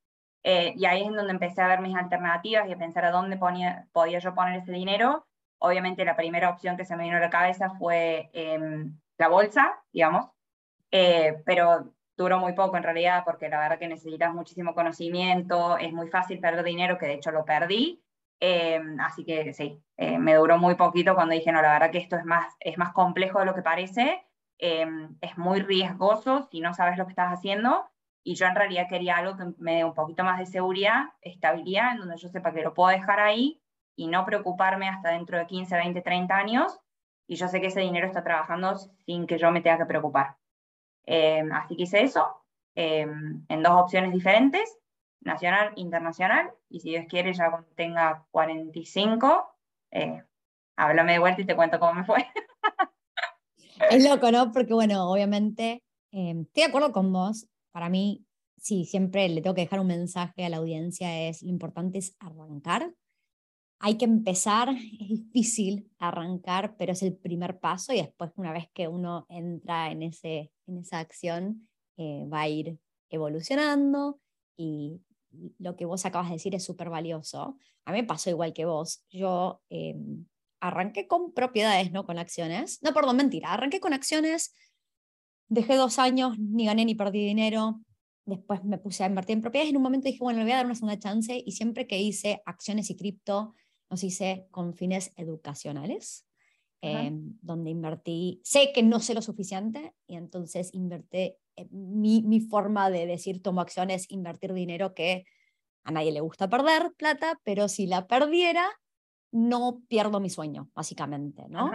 Eh, 0.44 0.72
y 0.78 0.86
ahí 0.86 1.02
es 1.02 1.08
en 1.10 1.18
donde 1.18 1.34
empecé 1.34 1.62
a 1.62 1.68
ver 1.68 1.82
mis 1.82 1.98
alternativas 1.98 2.70
y 2.70 2.72
a 2.72 2.78
pensar 2.78 3.04
a 3.04 3.12
dónde 3.12 3.36
podía 3.36 4.20
yo 4.20 4.34
poner 4.34 4.62
ese 4.62 4.72
dinero. 4.72 5.28
Obviamente 5.58 6.06
la 6.06 6.16
primera 6.16 6.50
opción 6.50 6.78
que 6.78 6.86
se 6.86 6.96
me 6.96 7.04
vino 7.04 7.18
a 7.18 7.20
la 7.20 7.30
cabeza 7.30 7.72
fue 7.72 8.30
em, 8.32 8.98
la 9.18 9.28
bolsa, 9.28 9.84
digamos, 9.92 10.30
eh, 10.90 11.44
pero 11.46 11.92
duró 12.16 12.40
muy 12.40 12.54
poco 12.54 12.78
en 12.78 12.84
realidad 12.84 13.24
porque 13.26 13.50
la 13.50 13.60
verdad 13.60 13.80
que 13.80 13.90
necesitas 13.90 14.34
muchísimo 14.34 14.74
conocimiento, 14.74 15.78
es 15.78 15.92
muy 15.92 16.08
fácil 16.08 16.40
perder 16.40 16.64
dinero, 16.64 16.98
que 16.98 17.08
de 17.08 17.16
hecho 17.16 17.32
lo 17.32 17.44
perdí, 17.44 18.02
Em, 18.42 19.00
así 19.02 19.26
que 19.26 19.54
sí, 19.54 19.84
eh, 19.98 20.18
me 20.18 20.36
duró 20.36 20.58
muy 20.58 20.76
poquito 20.76 21.14
cuando 21.14 21.34
dije, 21.34 21.52
no, 21.52 21.62
la 21.62 21.74
verdad 21.74 21.92
que 21.92 21.98
esto 21.98 22.16
es 22.16 22.24
más, 22.26 22.56
es 22.62 22.78
más 22.78 22.94
complejo 22.94 23.40
de 23.40 23.46
lo 23.46 23.54
que 23.54 23.62
parece, 23.62 24.24
em, 24.58 25.18
es 25.22 25.38
muy 25.38 25.60
riesgoso 25.62 26.48
si 26.50 26.62
no 26.62 26.74
sabes 26.74 26.98
lo 26.98 27.06
que 27.06 27.12
estás 27.12 27.34
haciendo, 27.34 27.86
y 28.24 28.36
yo 28.36 28.46
en 28.46 28.56
realidad 28.56 28.88
quería 28.90 29.18
algo 29.18 29.36
que 29.38 29.46
me 29.58 29.76
dé 29.76 29.84
un 29.84 29.94
poquito 29.94 30.24
más 30.24 30.40
de 30.40 30.46
seguridad, 30.46 31.08
estabilidad, 31.22 31.94
en 31.94 32.00
donde 32.00 32.18
yo 32.18 32.30
sepa 32.30 32.54
que 32.54 32.62
lo 32.62 32.74
puedo 32.74 32.90
dejar 32.90 33.20
ahí 33.20 33.62
y 33.96 34.08
no 34.08 34.26
preocuparme 34.26 34.88
hasta 34.88 35.12
dentro 35.12 35.38
de 35.38 35.46
15, 35.46 35.76
20, 35.76 36.02
30 36.02 36.36
años, 36.36 36.80
y 37.28 37.36
yo 37.36 37.48
sé 37.48 37.60
que 37.60 37.68
ese 37.68 37.82
dinero 37.82 38.08
está 38.08 38.24
trabajando 38.24 38.78
sin 39.06 39.28
que 39.28 39.38
yo 39.38 39.52
me 39.52 39.62
tenga 39.62 39.80
que 39.80 39.86
preocupar. 39.86 40.38
Em, 41.06 41.52
así 41.54 41.76
que 41.76 41.84
hice 41.84 42.04
eso 42.04 42.36
en 42.76 43.64
dos 43.64 43.74
opciones 43.74 44.14
diferentes 44.14 44.80
nacional, 45.22 45.74
internacional, 45.76 46.52
y 46.70 46.80
si 46.80 46.90
Dios 46.90 47.06
quiere, 47.10 47.34
ya 47.34 47.66
tenga 47.76 48.26
45, 48.32 49.56
eh, 49.92 50.24
háblame 50.76 51.14
de 51.14 51.20
vuelta 51.20 51.42
y 51.42 51.46
te 51.46 51.56
cuento 51.56 51.80
cómo 51.80 51.94
me 51.94 52.06
fue. 52.06 52.26
Es 53.90 54.04
loco, 54.04 54.30
¿no? 54.30 54.52
Porque 54.52 54.74
bueno, 54.74 55.10
obviamente, 55.10 55.84
eh, 56.12 56.32
estoy 56.32 56.64
de 56.64 56.66
acuerdo 56.66 56.92
con 56.92 57.14
vos, 57.14 57.48
para 57.72 57.88
mí, 57.90 58.26
sí, 58.58 58.86
siempre 58.86 59.30
le 59.30 59.42
tengo 59.42 59.56
que 59.56 59.62
dejar 59.62 59.80
un 59.80 59.88
mensaje 59.88 60.46
a 60.46 60.50
la 60.50 60.58
audiencia, 60.58 61.28
es 61.28 61.42
lo 61.42 61.50
importante 61.50 61.98
es 61.98 62.16
arrancar. 62.20 62.94
Hay 63.80 63.98
que 63.98 64.06
empezar, 64.06 64.70
es 65.00 65.08
difícil 65.08 65.90
arrancar, 65.98 66.76
pero 66.78 66.92
es 66.92 67.02
el 67.04 67.16
primer 67.16 67.60
paso 67.60 67.94
y 67.94 67.98
después 67.98 68.32
una 68.36 68.52
vez 68.52 68.70
que 68.74 68.88
uno 68.88 69.26
entra 69.30 69.92
en, 69.92 70.04
ese, 70.04 70.52
en 70.68 70.78
esa 70.78 71.00
acción, 71.00 71.68
eh, 71.98 72.28
va 72.32 72.42
a 72.42 72.48
ir 72.50 72.80
evolucionando 73.10 74.20
y 74.58 75.02
lo 75.58 75.76
que 75.76 75.86
vos 75.86 76.06
acabas 76.06 76.30
de 76.30 76.36
decir 76.36 76.56
es 76.56 76.64
súper 76.64 76.90
valioso. 76.90 77.58
A 77.86 77.92
mí 77.92 78.02
me 78.02 78.08
pasó 78.08 78.30
igual 78.30 78.54
que 78.54 78.66
vos. 78.66 79.04
Yo 79.10 79.62
eh, 79.70 79.96
arranqué 80.60 81.08
con 81.08 81.34
propiedades, 81.34 81.92
no 81.92 82.06
con 82.06 82.18
acciones. 82.18 82.82
No, 82.82 82.94
perdón, 82.94 83.18
mentira. 83.18 83.54
Arranqué 83.54 83.80
con 83.80 83.94
acciones, 83.94 84.54
dejé 85.48 85.76
dos 85.76 86.00
años, 86.00 86.38
ni 86.40 86.66
gané 86.66 86.86
ni 86.86 86.96
perdí 86.96 87.26
dinero. 87.26 87.82
Después 88.26 88.64
me 88.64 88.78
puse 88.78 89.04
a 89.04 89.08
invertir 89.08 89.36
en 89.36 89.42
propiedades. 89.42 89.72
En 89.72 89.78
un 89.78 89.84
momento 89.84 90.06
dije, 90.06 90.20
bueno, 90.22 90.40
le 90.40 90.46
voy 90.46 90.54
a 90.54 90.58
dar 90.58 90.66
una 90.66 90.76
segunda 90.76 91.00
chance. 91.00 91.42
Y 91.44 91.52
siempre 91.54 91.88
que 91.88 92.00
hice 92.00 92.42
acciones 92.46 92.90
y 92.90 92.96
cripto, 92.96 93.54
los 93.90 94.04
hice 94.04 94.48
con 94.52 94.76
fines 94.76 95.12
educacionales. 95.16 96.29
Donde 96.82 97.70
invertí, 97.70 98.42
sé 98.44 98.72
que 98.74 98.84
no 98.84 99.00
sé 99.00 99.14
lo 99.14 99.22
suficiente 99.22 99.94
y 100.08 100.16
entonces 100.16 100.74
invertí, 100.74 101.36
mi, 101.72 102.22
mi, 102.22 102.40
forma 102.40 102.90
de 102.90 103.06
decir 103.06 103.42
tomo 103.42 103.60
acciones, 103.60 104.10
invertir 104.10 104.54
dinero 104.54 104.94
que 104.94 105.26
a 105.84 105.92
nadie 105.92 106.12
le 106.12 106.22
gusta 106.22 106.48
perder 106.50 106.94
plata, 106.98 107.40
pero 107.44 107.68
si 107.68 107.86
la 107.86 108.08
perdiera, 108.08 108.66
no 109.32 109.82
pierdo 109.88 110.20
mi 110.20 110.30
sueño, 110.30 110.70
básicamente, 110.74 111.48
¿no? 111.50 111.72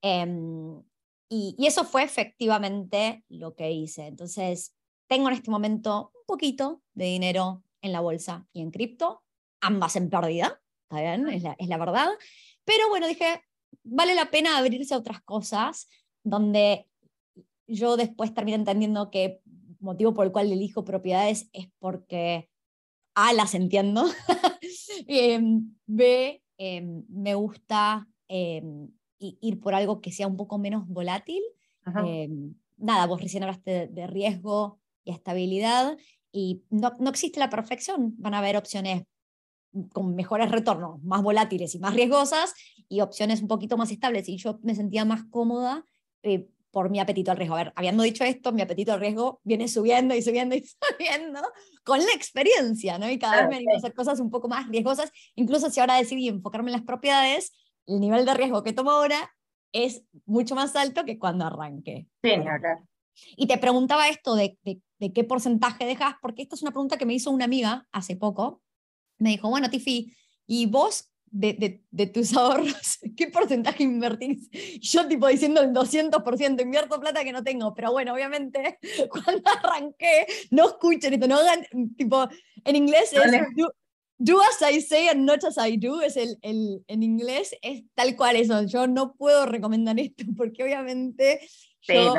Em, 0.00 0.82
y, 1.28 1.54
y, 1.58 1.66
eso 1.66 1.84
fue 1.84 2.02
efectivamente 2.02 3.24
lo 3.28 3.54
que 3.54 3.70
hice. 3.70 4.06
Entonces, 4.06 4.74
tengo 5.06 5.28
en 5.28 5.34
este 5.34 5.50
momento 5.50 6.12
un 6.14 6.26
poquito 6.26 6.82
de 6.94 7.06
dinero 7.06 7.62
en 7.82 7.92
la 7.92 8.00
bolsa 8.00 8.46
y 8.52 8.62
en 8.62 8.70
cripto, 8.70 9.22
ambas 9.60 9.96
en 9.96 10.10
pérdida, 10.10 10.60
¿está 10.82 11.00
bien? 11.00 11.28
Es 11.28 11.42
la, 11.42 11.56
es 11.58 11.68
la 11.68 11.78
verdad. 11.78 12.08
Pero 12.64 12.88
bueno, 12.88 13.06
dije, 13.06 13.42
vale 13.86 14.14
la 14.14 14.30
pena 14.30 14.58
abrirse 14.58 14.94
a 14.94 14.98
otras 14.98 15.22
cosas, 15.22 15.88
donde 16.22 16.86
yo 17.66 17.96
después 17.96 18.34
termino 18.34 18.56
entendiendo 18.56 19.10
que 19.10 19.40
motivo 19.80 20.14
por 20.14 20.26
el 20.26 20.32
cual 20.32 20.50
elijo 20.50 20.84
propiedades 20.84 21.48
es 21.52 21.68
porque 21.78 22.50
A, 23.14 23.32
las 23.32 23.54
entiendo, 23.54 24.04
em, 25.06 25.74
B, 25.86 26.42
em, 26.58 27.04
me 27.08 27.34
gusta 27.34 28.08
em, 28.28 28.88
ir 29.18 29.60
por 29.60 29.74
algo 29.74 30.00
que 30.00 30.12
sea 30.12 30.26
un 30.26 30.36
poco 30.36 30.58
menos 30.58 30.86
volátil. 30.88 31.42
nada, 32.76 33.06
vos 33.06 33.20
recién 33.20 33.42
hablaste 33.42 33.86
de, 33.86 34.06
riesgo 34.06 34.80
y 35.04 35.12
estabilidad 35.12 35.96
y 36.32 36.64
no, 36.68 36.96
no 36.98 37.10
existe 37.10 37.40
la 37.40 37.48
perfección, 37.48 38.14
van 38.18 38.34
a 38.34 38.38
haber 38.38 38.56
opciones 38.56 39.04
con 39.92 40.14
mejores 40.14 40.50
retornos, 40.50 41.02
más 41.02 41.22
volátiles 41.22 41.74
y 41.74 41.78
más 41.78 41.94
riesgosas, 41.94 42.54
y 42.88 43.00
opciones 43.00 43.42
un 43.42 43.48
poquito 43.48 43.76
más 43.76 43.90
estables. 43.90 44.28
Y 44.28 44.36
yo 44.36 44.58
me 44.62 44.74
sentía 44.74 45.04
más 45.04 45.24
cómoda 45.30 45.84
eh, 46.22 46.48
por 46.70 46.90
mi 46.90 47.00
apetito 47.00 47.30
al 47.30 47.38
riesgo. 47.38 47.54
A 47.54 47.64
ver, 47.64 47.72
habiendo 47.74 48.02
dicho 48.02 48.22
esto, 48.24 48.52
mi 48.52 48.62
apetito 48.62 48.92
al 48.92 49.00
riesgo 49.00 49.40
viene 49.44 49.66
subiendo 49.66 50.14
y 50.14 50.22
subiendo 50.22 50.54
y 50.54 50.62
subiendo 50.98 51.40
con 51.84 51.98
la 51.98 52.12
experiencia, 52.14 52.98
¿no? 52.98 53.08
Y 53.08 53.18
cada 53.18 53.40
vez 53.40 53.48
me 53.48 53.56
animo 53.56 53.74
a 53.74 53.78
hacer 53.78 53.94
cosas 53.94 54.20
un 54.20 54.30
poco 54.30 54.48
más 54.48 54.68
riesgosas. 54.68 55.10
Incluso 55.36 55.70
si 55.70 55.80
ahora 55.80 55.96
decidí 55.96 56.28
enfocarme 56.28 56.70
en 56.70 56.76
las 56.76 56.84
propiedades, 56.84 57.52
el 57.86 58.00
nivel 58.00 58.26
de 58.26 58.34
riesgo 58.34 58.62
que 58.62 58.72
tomo 58.72 58.90
ahora 58.90 59.32
es 59.72 60.02
mucho 60.26 60.54
más 60.54 60.76
alto 60.76 61.04
que 61.04 61.18
cuando 61.18 61.46
arranqué. 61.46 62.08
Sí. 62.22 62.32
Y 63.36 63.46
te 63.46 63.56
preguntaba 63.58 64.08
esto 64.08 64.34
de, 64.34 64.58
de, 64.62 64.80
de, 64.98 65.12
qué 65.12 65.24
porcentaje 65.24 65.86
dejas, 65.86 66.16
porque 66.20 66.42
esta 66.42 66.54
es 66.54 66.62
una 66.62 66.72
pregunta 66.72 66.98
que 66.98 67.06
me 67.06 67.14
hizo 67.14 67.30
una 67.30 67.46
amiga 67.46 67.86
hace 67.90 68.16
poco, 68.16 68.60
me 69.18 69.30
dijo, 69.30 69.48
bueno, 69.48 69.70
Tiffy, 69.70 70.14
¿y 70.46 70.66
vos 70.66 71.10
de, 71.30 71.82
de, 71.90 72.06
tus 72.06 72.32
ahorros, 72.36 72.98
qué 73.16 73.28
porcentaje 73.28 73.82
invertís? 73.82 74.48
Yo 74.80 75.06
tipo 75.06 75.26
diciendo 75.28 75.60
el 75.60 75.72
200%, 75.72 76.62
invierto 76.62 77.00
plata 77.00 77.24
que 77.24 77.32
no 77.32 77.42
tengo, 77.42 77.74
pero 77.74 77.92
bueno, 77.92 78.14
obviamente 78.14 78.78
cuando 79.10 79.50
arranqué, 79.50 80.26
no 80.50 80.68
escuchen 80.68 81.14
esto, 81.14 81.28
no 81.28 81.36
hagan, 81.36 81.66
tipo, 81.96 82.28
en 82.64 82.76
inglés 82.76 83.12
es 83.12 83.20
do, 84.18 84.40
as 84.40 84.62
I 84.62 84.80
say 84.80 85.08
and 85.08 85.24
not 85.24 85.44
as 85.44 85.58
I 85.58 85.76
do, 85.76 86.00
es 86.00 86.16
el, 86.16 86.38
el, 86.42 86.84
en 86.88 87.02
inglés 87.02 87.54
es 87.62 87.84
tal 87.94 88.16
cual 88.16 88.36
eso, 88.36 88.62
yo 88.64 88.86
no 88.86 89.14
puedo 89.14 89.46
recomendar 89.46 89.98
esto 89.98 90.24
porque 90.36 90.64
obviamente 90.64 91.40
yo 91.82 92.14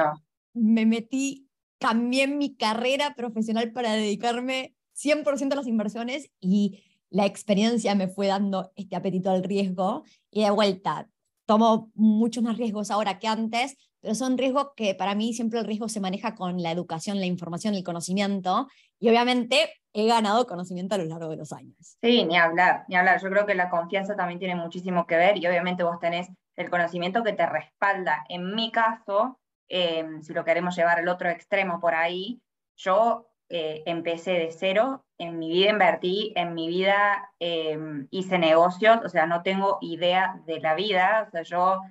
me 0.53 0.86
metí, 0.86 1.47
cambié 1.79 2.27
mi 2.27 2.55
carrera 2.55 3.13
profesional 3.15 3.71
para 3.71 3.93
dedicarme 3.93 4.75
100% 4.95 5.51
a 5.53 5.55
las 5.55 5.67
inversiones 5.67 6.31
y 6.39 6.83
la 7.10 7.26
experiencia 7.26 7.96
me 7.96 8.08
fue 8.08 8.28
dando 8.28 8.72
este 8.76 8.96
apetito 8.96 9.30
al 9.32 9.43
riesgo 9.43 10.04
y 10.32 10.43
de 10.43 10.52
vuelta, 10.52 11.08
tomo 11.46 11.91
muchos 11.96 12.43
más 12.43 12.58
riesgos 12.58 12.91
ahora 12.91 13.20
que 13.20 13.28
antes, 13.28 13.78
pero 14.02 14.13
son 14.13 14.38
riesgos 14.38 14.70
que 14.76 14.93
para 14.96 15.15
mí 15.15 15.34
siempre 15.34 15.60
el 15.60 15.65
riesgo 15.65 15.89
se 15.89 16.00
maneja 16.00 16.36
con 16.36 16.62
la 16.62 16.72
educación, 16.72 17.20
la 17.20 17.26
información, 17.26 17.74
el 17.74 17.84
conocimiento 17.84 18.67
y 19.00 19.10
obviamente 19.10 19.70
he 19.93 20.06
ganado 20.06 20.46
conocimiento 20.46 20.96
a 20.96 20.98
lo 21.00 21.06
largo 21.06 21.30
de 21.30 21.38
los 21.38 21.52
años. 21.54 21.98
Sí, 22.02 22.26
ni 22.26 22.38
hablar, 22.38 22.86
ni 22.88 22.96
hablar. 22.96 23.22
Yo 23.22 23.30
creo 23.30 23.46
que 23.46 23.56
la 23.56 23.70
confianza 23.70 24.15
también 24.15 24.39
tiene 24.39 24.56
muchísimo 24.56 25.08
que 25.08 25.15
ver 25.15 25.38
y 25.38 25.48
obviamente 25.48 25.84
vos 25.84 26.00
tenés 26.00 26.28
el 26.56 26.70
conocimiento 26.70 27.24
que 27.24 27.34
te 27.34 27.46
respalda. 27.46 28.24
En 28.30 28.54
mi 28.54 28.72
caso, 28.72 29.39
eh, 29.70 30.06
si 30.22 30.34
lo 30.34 30.43
queremos 30.43 30.76
llevar 30.76 31.00
al 31.00 31.08
otro 31.08 31.30
extremo 31.30 31.80
por 31.80 31.96
ahí, 31.96 32.41
yo 32.76 33.28
eh, 33.49 33.83
empecé 33.86 34.31
de 34.31 34.51
cero, 34.51 35.05
en 35.17 35.39
mi 35.39 35.49
vida 35.49 35.69
invertí, 35.69 36.33
en 36.36 36.53
mi 36.53 36.67
vida 36.67 37.31
em, 37.39 38.07
hice 38.12 38.38
negocios, 38.38 38.99
o 39.05 39.10
sea, 39.10 39.25
no 39.25 39.41
tengo 39.41 39.77
idea 39.81 40.41
de 40.45 40.60
la 40.60 40.75
vida, 40.75 41.25
o 41.27 41.31
sea, 41.31 41.43
yo 41.43 41.81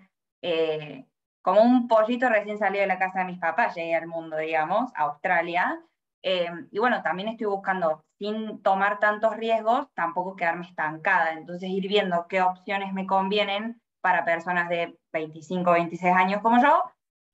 eh, 0.42 1.06
como 1.42 1.62
un 1.62 1.88
pollito 1.88 2.28
recién 2.28 2.58
salido 2.58 2.82
de 2.82 2.88
la 2.88 2.98
casa 2.98 3.20
de 3.20 3.26
mis 3.26 3.38
papás, 3.38 3.74
llegué 3.74 3.94
al 3.94 4.06
mundo, 4.06 4.36
digamos, 4.36 4.90
a 4.94 5.04
Australia, 5.04 5.80
em, 6.22 6.68
y 6.70 6.78
bueno, 6.78 7.02
también 7.02 7.28
estoy 7.28 7.46
buscando, 7.46 8.04
sin 8.18 8.62
tomar 8.62 8.98
tantos 8.98 9.36
riesgos, 9.36 9.88
tampoco 9.94 10.36
quedarme 10.36 10.66
estancada, 10.66 11.32
entonces 11.32 11.70
ir 11.70 11.88
viendo 11.88 12.26
qué 12.28 12.42
opciones 12.42 12.92
me 12.92 13.06
convienen 13.06 13.80
para 14.02 14.24
personas 14.24 14.68
de 14.68 14.98
25, 15.12 15.72
26 15.72 16.14
años 16.14 16.42
como 16.42 16.60
yo, 16.62 16.82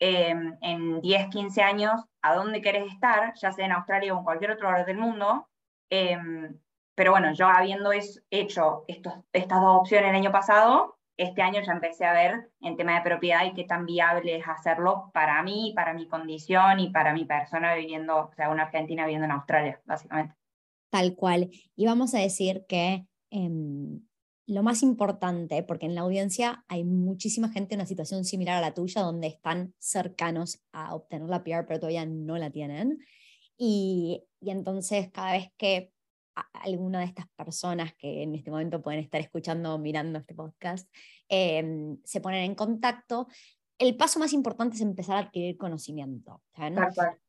Em, 0.05 0.59
en 0.63 1.01
10, 1.01 1.29
15 1.29 1.63
años 1.63 1.93
a 2.23 2.35
dónde 2.35 2.61
querés 2.61 2.93
estar, 2.93 3.35
ya 3.35 3.53
sea 3.53 3.67
en 3.67 3.71
Australia 3.71 4.13
o 4.13 4.19
en 4.19 4.25
cualquier 4.25 4.51
otro 4.51 4.69
lugar 4.69 4.85
del 4.85 4.97
mundo. 4.99 5.47
Em, 5.91 6.59
pero 6.97 7.13
bueno, 7.13 7.33
yo 7.35 7.47
habiendo 7.47 7.93
hecho 7.93 8.85
estos, 8.89 9.15
estas 9.33 9.61
dos 9.61 9.81
opciones 9.81 10.11
el 10.11 10.17
año 10.17 10.33
pasado, 10.33 10.99
este 11.17 11.41
año 11.41 11.63
ya 11.63 11.71
empecé 11.71 12.05
a 12.05 12.15
ver 12.15 12.51
en 12.63 12.77
tema 12.77 12.97
de 12.97 13.03
propiedad 13.03 13.45
y 13.45 13.55
qué 13.55 13.63
tan 13.63 13.87
viable 13.87 14.39
es 14.39 14.49
hacerlo 14.49 15.13
para 15.15 15.41
mí, 15.45 15.73
para 15.77 15.95
mi 15.95 16.09
condición 16.09 16.81
y 16.81 16.91
para 16.91 17.13
mi 17.13 17.25
persona 17.25 17.73
viviendo, 17.77 18.25
o 18.25 18.35
sea, 18.35 18.51
una 18.51 18.65
argentina 18.65 19.05
viviendo 19.05 19.27
en 19.27 19.31
Australia, 19.31 19.81
básicamente. 19.85 20.35
Tal 20.91 21.15
cual. 21.15 21.49
Y 21.77 21.87
vamos 21.87 22.13
a 22.17 22.19
decir 22.19 22.67
que 22.69 23.07
em, 23.31 24.01
lo 24.47 24.63
más 24.63 24.83
importante, 24.83 25.63
porque 25.63 25.87
en 25.87 25.95
la 25.95 26.03
audiencia 26.03 26.65
hay 26.69 26.85
muchísima 26.85 27.49
gente 27.51 27.75
en 27.75 27.81
una 27.81 27.87
situación 27.87 28.25
similar 28.25 28.57
a 28.57 28.61
la 28.61 28.75
tuya, 28.75 29.03
donde 29.03 29.29
están 29.29 29.75
cercanos 29.79 30.63
a 30.73 30.95
obtener 30.95 31.29
la 31.29 31.45
PR, 31.45 31.65
pero 31.67 31.81
todavía 31.81 32.07
no 32.07 32.37
la 32.39 32.51
tienen. 32.51 32.99
Y, 33.57 34.25
y 34.41 34.51
entonces 34.51 35.11
cada 35.13 35.33
vez 35.33 35.49
que 35.57 35.93
alguna 36.53 37.01
de 37.01 37.07
estas 37.07 37.29
personas 37.37 37.95
que 37.95 38.23
en 38.23 38.35
este 38.35 38.51
momento 38.51 38.83
pueden 38.83 39.01
estar 39.01 39.21
escuchando 39.21 39.75
o 39.75 39.79
mirando 39.79 40.19
este 40.19 40.35
podcast 40.35 40.89
em, 41.29 41.99
se 42.05 42.21
ponen 42.21 42.45
en 42.45 42.55
contacto, 42.55 43.29
el 43.79 43.97
paso 43.97 44.19
más 44.19 44.33
importante 44.33 44.77
es 44.77 44.83
empezar 44.83 45.17
a 45.17 45.21
adquirir 45.21 45.57
conocimiento. 45.57 46.41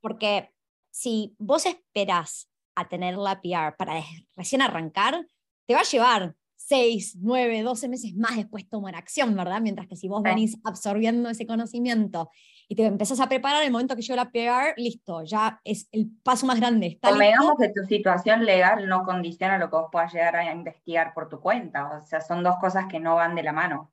Porque 0.02 0.52
si 0.92 1.36
vos 1.38 1.66
esperás 1.66 2.50
a 2.76 2.88
tener 2.88 3.18
la 3.18 3.42
PR 3.42 3.76
para 3.78 4.04
recién 4.36 4.62
arrancar, 4.62 5.26
te 5.66 5.74
va 5.74 5.82
a 5.82 5.84
llevar 5.84 6.36
6, 6.66 7.18
9, 7.20 7.62
12 7.62 7.90
meses 7.90 8.16
más 8.16 8.38
después 8.38 8.68
tomar 8.70 8.96
acción, 8.96 9.36
¿verdad? 9.36 9.62
Mientras 9.62 9.88
que 9.88 9.96
si 9.96 10.08
vos 10.08 10.24
venís 10.24 10.58
absorbiendo 10.64 11.30
ese 11.30 11.46
conocimiento 11.46 12.30
y 12.70 12.76
te 12.76 12.86
empezás 12.86 13.20
a 13.20 13.28
preparar, 13.28 13.64
el 13.64 13.72
momento 13.72 13.96
que 13.96 14.02
yo 14.02 14.16
la 14.16 14.32
PR, 14.32 14.74
listo, 14.78 15.24
ya 15.24 15.60
es 15.64 15.90
el 15.92 16.10
paso 16.24 16.46
más 16.46 16.60
grande. 16.60 17.00
Convengamos 17.02 17.56
que 17.60 17.70
tu 17.70 17.84
situación 17.86 18.46
legal 18.46 18.88
no 18.88 19.04
condiciona 19.04 19.58
lo 19.58 19.70
que 19.70 19.76
vos 19.76 19.90
puedas 19.92 20.14
llegar 20.14 20.36
a 20.38 20.52
investigar 20.54 21.14
por 21.14 21.28
tu 21.28 21.42
cuenta, 21.42 21.98
o 21.98 22.06
sea, 22.06 22.22
son 22.22 22.44
dos 22.44 22.56
cosas 22.62 22.86
que 22.90 23.00
no 23.00 23.16
van 23.16 23.36
de 23.36 23.44
la 23.44 23.52
mano. 23.52 23.92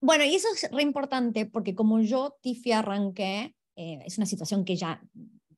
Bueno, 0.00 0.24
y 0.24 0.34
eso 0.34 0.48
es 0.54 0.70
re 0.70 0.82
importante 0.82 1.46
porque 1.46 1.74
como 1.74 2.00
yo, 2.00 2.36
Tiffy, 2.40 2.72
arranqué, 2.72 3.56
eh, 3.74 4.02
es 4.06 4.16
una 4.18 4.26
situación 4.26 4.64
que 4.64 4.76
ya 4.76 5.02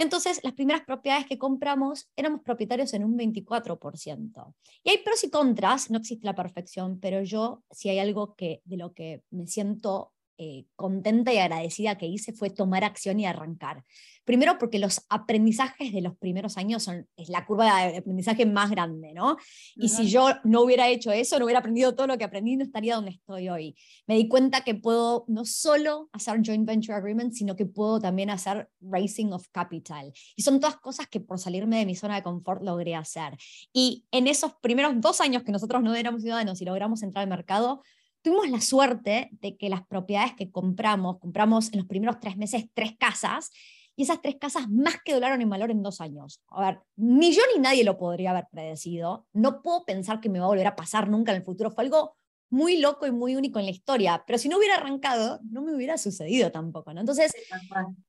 Entonces, 0.01 0.41
las 0.43 0.55
primeras 0.55 0.83
propiedades 0.87 1.27
que 1.27 1.37
compramos 1.37 2.09
éramos 2.17 2.41
propietarios 2.41 2.95
en 2.95 3.05
un 3.05 3.19
24%. 3.19 4.55
Y 4.83 4.89
hay 4.89 4.99
pros 5.05 5.23
y 5.25 5.31
contras, 5.31 5.91
no 5.91 5.99
existe 5.99 6.25
la 6.25 6.35
perfección, 6.35 6.99
pero 6.99 7.23
yo, 7.23 7.65
si 7.71 7.91
hay 7.91 7.99
algo 7.99 8.35
que, 8.35 8.63
de 8.65 8.79
lo 8.79 8.95
que 8.95 9.23
me 9.29 9.47
siento 9.47 10.15
eh, 10.43 10.65
contenta 10.75 11.35
y 11.35 11.37
agradecida 11.37 11.99
que 11.99 12.07
hice 12.07 12.33
fue 12.33 12.49
tomar 12.49 12.83
acción 12.83 13.21
y 13.21 13.27
arrancar. 13.27 13.85
Primero 14.25 14.57
porque 14.59 14.79
los 14.79 15.05
aprendizajes 15.11 15.93
de 15.93 16.01
los 16.01 16.17
primeros 16.17 16.57
años 16.57 16.83
son, 16.83 17.07
es 17.15 17.29
la 17.29 17.45
curva 17.45 17.85
de 17.85 17.99
aprendizaje 17.99 18.47
más 18.47 18.71
grande, 18.71 19.13
¿no? 19.13 19.37
Y 19.77 19.91
si 19.91 20.09
yo 20.09 20.29
no 20.45 20.63
hubiera 20.63 20.89
hecho 20.89 21.13
eso, 21.13 21.39
no 21.39 21.45
hubiera 21.45 21.59
aprendido 21.59 21.95
todo 21.95 22.07
lo 22.07 22.17
que 22.17 22.25
aprendí, 22.25 22.57
no 22.57 22.65
estaría 22.65 22.95
donde 22.95 23.11
estoy 23.11 23.51
hoy. 23.51 23.77
Me 24.07 24.15
di 24.15 24.29
cuenta 24.29 24.63
que 24.63 24.75
puedo 24.75 25.27
no 25.29 25.45
solo 25.45 26.09
hacer 26.13 26.41
joint 26.43 26.67
venture 26.67 26.97
agreements, 26.97 27.37
sino 27.37 27.55
que 27.55 27.67
puedo 27.67 28.01
también 28.01 28.31
hacer 28.31 28.71
raising 28.81 29.35
of 29.35 29.47
capital. 29.53 30.11
Y 30.37 30.41
son 30.41 30.59
todas 30.59 30.77
cosas 30.77 31.07
que 31.09 31.21
por 31.21 31.39
salirme 31.39 31.79
de 31.79 31.85
mi 31.85 31.97
zona 31.97 32.15
de 32.15 32.23
confort 32.23 32.63
logré 32.63 32.95
hacer. 32.95 33.37
Y 33.75 34.07
en 34.11 34.27
esos 34.27 34.55
primeros 34.63 34.95
dos 35.03 35.21
años 35.21 35.43
que 35.43 35.53
nosotros 35.53 35.83
no 35.83 35.95
éramos 35.95 36.23
ciudadanos 36.23 36.63
y 36.63 36.65
logramos 36.65 37.03
entrar 37.03 37.25
al 37.25 37.29
mercado, 37.29 37.83
tuvimos 38.23 38.49
la 38.51 38.61
suerte 38.61 39.31
de 39.33 39.57
que 39.57 39.69
las 39.69 39.87
propiedades 39.87 40.35
que 40.35 40.51
compramos, 40.51 41.19
compramos 41.19 41.73
en 41.73 41.79
los 41.79 41.87
primeros 41.87 42.21
tres 42.21 42.37
meses 42.37 42.67
tres 42.75 42.97
casas, 42.99 43.51
y 43.97 44.05
esas 44.05 44.23
tres 44.23 44.37
casas 44.41 44.67
más 44.71 44.97
que 45.05 45.13
doblaron 45.13 45.43
en 45.43 45.51
valor 45.51 45.71
en 45.71 45.83
dos 45.83 46.01
años. 46.01 46.41
A 46.49 46.61
ver, 46.65 46.81
ni 46.97 47.33
yo 47.33 47.43
ni 47.55 47.61
nadie 47.61 47.85
lo 47.85 47.99
podría 47.99 48.31
haber 48.31 48.47
predecido. 48.51 49.27
No 49.35 49.61
puedo 49.61 49.85
pensar 49.85 50.21
que 50.21 50.31
me 50.31 50.39
va 50.39 50.47
a 50.47 50.49
volver 50.49 50.67
a 50.67 50.75
pasar 50.75 51.11
nunca 51.11 51.33
en 51.33 51.39
el 51.39 51.45
futuro. 51.45 51.71
Fue 51.71 51.85
algo 51.85 52.17
muy 52.49 52.79
loco 52.79 53.07
y 53.07 53.13
muy 53.13 53.37
único 53.37 53.59
en 53.59 53.67
la 53.67 53.71
historia, 53.71 54.25
pero 54.27 54.39
si 54.39 54.49
no 54.49 54.57
hubiera 54.57 54.77
arrancado, 54.77 55.39
no 55.51 55.63
me 55.63 55.75
hubiera 55.75 55.99
sucedido 55.99 56.51
tampoco, 56.51 56.93
¿no? 56.93 57.01
Entonces, 57.01 57.33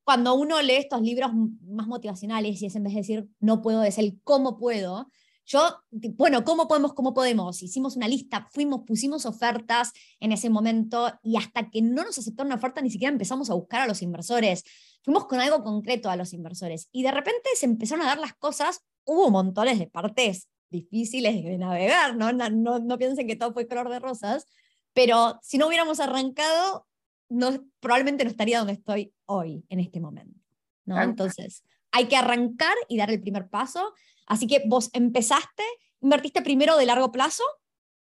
cuando 0.03 0.33
uno 0.33 0.61
lee 0.61 0.75
estos 0.75 1.01
libros 1.01 1.31
más 1.67 1.87
motivacionales 1.87 2.61
y 2.61 2.65
es 2.65 2.75
en 2.75 2.83
vez 2.83 2.93
de 2.93 2.99
decir 3.01 3.27
no 3.39 3.61
puedo, 3.61 3.83
es 3.83 3.97
el 3.97 4.19
cómo 4.23 4.57
puedo, 4.57 5.11
yo, 5.45 5.83
bueno, 5.91 6.43
¿cómo 6.43 6.67
podemos? 6.67 6.93
¿Cómo 6.93 7.13
podemos? 7.13 7.61
Hicimos 7.61 7.95
una 7.95 8.07
lista, 8.07 8.47
fuimos, 8.51 8.81
pusimos 8.85 9.25
ofertas 9.25 9.91
en 10.19 10.31
ese 10.31 10.49
momento 10.49 11.11
y 11.23 11.37
hasta 11.37 11.69
que 11.69 11.81
no 11.81 12.03
nos 12.03 12.17
aceptaron 12.17 12.47
una 12.47 12.55
oferta 12.55 12.81
ni 12.81 12.89
siquiera 12.89 13.11
empezamos 13.11 13.49
a 13.49 13.53
buscar 13.53 13.81
a 13.81 13.87
los 13.87 14.01
inversores. 14.01 14.63
Fuimos 15.03 15.25
con 15.25 15.39
algo 15.39 15.63
concreto 15.63 16.09
a 16.09 16.15
los 16.15 16.33
inversores 16.33 16.87
y 16.91 17.03
de 17.03 17.11
repente 17.11 17.49
se 17.55 17.65
empezaron 17.65 18.03
a 18.03 18.07
dar 18.07 18.19
las 18.19 18.33
cosas, 18.35 18.81
hubo 19.03 19.29
montones 19.29 19.79
de 19.79 19.87
partes 19.87 20.47
difíciles 20.69 21.43
de 21.43 21.57
navegar, 21.57 22.15
¿no? 22.15 22.31
No, 22.31 22.79
no, 22.79 22.97
piensen 22.97 23.27
que 23.27 23.35
todo 23.35 23.53
fue 23.53 23.67
color 23.67 23.89
de 23.89 23.99
rosas, 23.99 24.45
pero 24.93 25.39
si 25.41 25.57
no 25.57 25.67
hubiéramos 25.67 25.99
arrancado, 25.99 26.87
no, 27.29 27.65
probablemente 27.79 28.23
no 28.23 28.29
estaría 28.29 28.59
donde 28.59 28.73
estoy 28.73 29.13
hoy, 29.25 29.65
en 29.69 29.79
este 29.79 29.99
momento. 29.99 30.39
¿no? 30.85 31.01
Entonces, 31.01 31.63
hay 31.91 32.07
que 32.07 32.17
arrancar 32.17 32.75
y 32.87 32.97
dar 32.97 33.09
el 33.11 33.21
primer 33.21 33.49
paso. 33.49 33.93
Así 34.27 34.47
que 34.47 34.63
vos 34.65 34.89
empezaste, 34.93 35.63
invertiste 36.01 36.41
primero 36.41 36.77
de 36.77 36.85
largo 36.85 37.11
plazo 37.11 37.43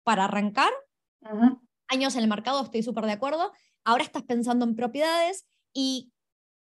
para 0.03 0.25
arrancar, 0.25 0.71
años 1.87 2.15
en 2.15 2.23
el 2.23 2.29
mercado, 2.29 2.63
estoy 2.63 2.83
súper 2.83 3.05
de 3.05 3.13
acuerdo. 3.13 3.51
Ahora 3.83 4.03
estás 4.03 4.23
pensando 4.23 4.65
en 4.65 4.75
propiedades 4.75 5.47
y 5.73 6.11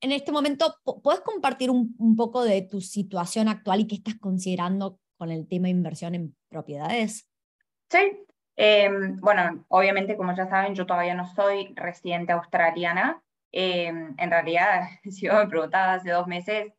en 0.01 0.13
este 0.13 0.33
momento, 0.33 0.75
¿puedes 1.03 1.21
compartir 1.21 1.71
un, 1.71 2.17
poco 2.17 2.43
de 2.43 2.63
tu 2.63 2.81
situación 2.81 3.49
actual 3.49 3.81
y 3.81 3.87
qué 3.87 3.95
estás 3.95 4.19
considerando 4.19 4.99
con 5.17 5.31
el 5.31 5.47
tema 5.47 5.65
de 5.65 5.71
inversión 5.71 6.15
en 6.15 6.37
propiedades? 6.49 7.31
Sí, 7.89 8.25
em, 8.57 9.21
bueno, 9.21 9.65
obviamente, 9.69 10.17
como 10.17 10.35
ya 10.35 10.49
saben, 10.49 10.75
yo 10.75 10.87
todavía 10.87 11.15
no 11.15 11.27
soy 11.35 11.73
residente 11.77 12.33
australiana. 12.33 13.23
Em, 13.53 14.15
en 14.19 14.31
realidad, 14.31 14.89
si 15.05 15.27
yo 15.27 15.35
me 15.35 15.47
preguntaba 15.47 15.95
hace 15.95 16.11
dos 16.11 16.27
meses, 16.27 16.73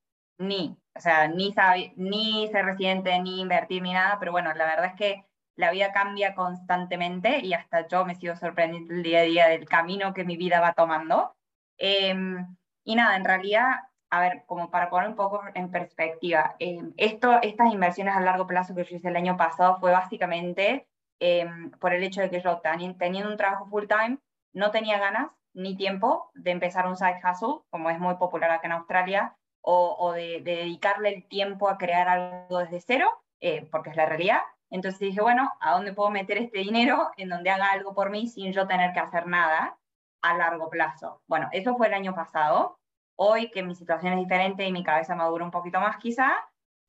ni, 0.44 0.78
o 0.96 1.00
sea, 1.00 1.28
ni, 1.28 1.54
ni 1.96 2.48
ser 2.52 2.66
residente, 2.66 3.20
ni 3.20 3.42
invertir, 3.42 3.82
ni 3.82 3.94
nada, 3.94 4.18
pero 4.20 4.32
bueno, 4.32 4.54
la 4.54 4.66
verdad 4.66 4.86
es 4.86 4.96
que 4.96 5.26
la 5.56 5.72
vida 5.72 5.92
cambia 5.94 6.36
constantemente 6.36 7.40
y 7.40 7.54
hasta 7.54 7.88
yo 7.88 8.06
me 8.06 8.16
sigo 8.16 8.36
sorprendiendo 8.36 8.94
el 8.94 9.04
día 9.04 9.20
a 9.20 9.24
día 9.24 9.48
del 9.48 9.68
camino 9.68 10.14
que 10.14 10.24
mi 10.24 10.38
vida 10.38 10.60
va 10.62 10.74
tomando. 10.74 11.36
Em, 11.78 12.56
y 12.84 12.96
nada, 12.96 13.16
en 13.16 13.26
realidad, 13.26 13.68
a 14.10 14.20
ver, 14.22 14.44
como 14.46 14.70
para 14.72 14.90
poner 14.90 15.10
un 15.10 15.16
poco 15.16 15.42
en 15.54 15.72
perspectiva, 15.72 16.56
em, 16.60 16.94
esto, 16.98 17.40
estas 17.42 17.72
inversiones 17.74 18.16
a 18.16 18.22
largo 18.22 18.48
plazo 18.48 18.76
que 18.76 18.84
yo 18.84 18.96
hice 18.96 19.10
el 19.10 19.16
año 19.16 19.38
pasado 19.38 19.80
fue 19.80 19.92
básicamente 19.92 20.88
em, 21.20 21.72
por 21.72 21.94
el 21.94 22.04
hecho 22.04 22.22
de 22.22 22.30
que 22.30 22.42
yo 22.42 22.62
teniendo 22.98 23.30
un 23.32 23.38
trabajo 23.38 23.66
full 23.68 23.86
time, 23.88 24.18
no 24.54 24.72
tenía 24.72 25.00
ganas 25.00 25.30
ni 25.54 25.76
tiempo 25.78 26.32
de 26.34 26.52
empezar 26.52 26.88
un 26.88 26.98
side 26.98 27.22
hustle, 27.24 27.62
como 27.70 27.90
es 27.90 28.00
muy 28.00 28.16
popular 28.16 28.52
acá 28.52 28.68
en 28.68 28.74
Australia, 28.74 29.38
o, 29.64 30.12
de, 30.14 30.42
dedicarle 30.44 31.16
el 31.16 31.28
tiempo 31.28 31.70
a 31.70 31.78
crear 31.78 32.08
algo 32.10 32.60
desde 32.60 32.82
cero, 32.82 33.10
eh, 33.40 33.68
porque 33.72 33.90
es 33.92 33.96
la 33.96 34.06
realidad. 34.06 34.42
Entonces 34.70 35.00
dije, 35.00 35.22
bueno, 35.22 35.52
¿a 35.60 35.74
dónde 35.74 35.94
puedo 35.94 36.10
meter 36.10 36.38
este 36.38 36.60
dinero 36.60 37.12
en 37.18 37.30
donde 37.30 37.50
haga 37.50 37.68
algo 37.72 37.94
por 37.94 38.10
mí 38.10 38.28
sin 38.28 38.52
yo 38.52 38.68
tener 38.68 38.92
que 38.94 39.00
hacer 39.00 39.28
nada 39.28 39.78
a 40.22 40.38
largo 40.38 40.70
plazo? 40.70 41.22
Bueno, 41.28 41.48
eso 41.52 41.76
fue 41.78 41.88
el 41.88 41.94
año 41.94 42.14
pasado. 42.16 42.78
Hoy 43.16 43.52
que 43.52 43.64
mi 43.64 43.76
situación 43.76 44.14
es 44.14 44.20
diferente 44.20 44.66
y 44.66 44.72
mi 44.72 44.84
cabeza 44.84 45.16
madura 45.16 45.46
un 45.46 45.52
poquito 45.52 45.80
más 45.80 45.98
quizá, 45.98 46.34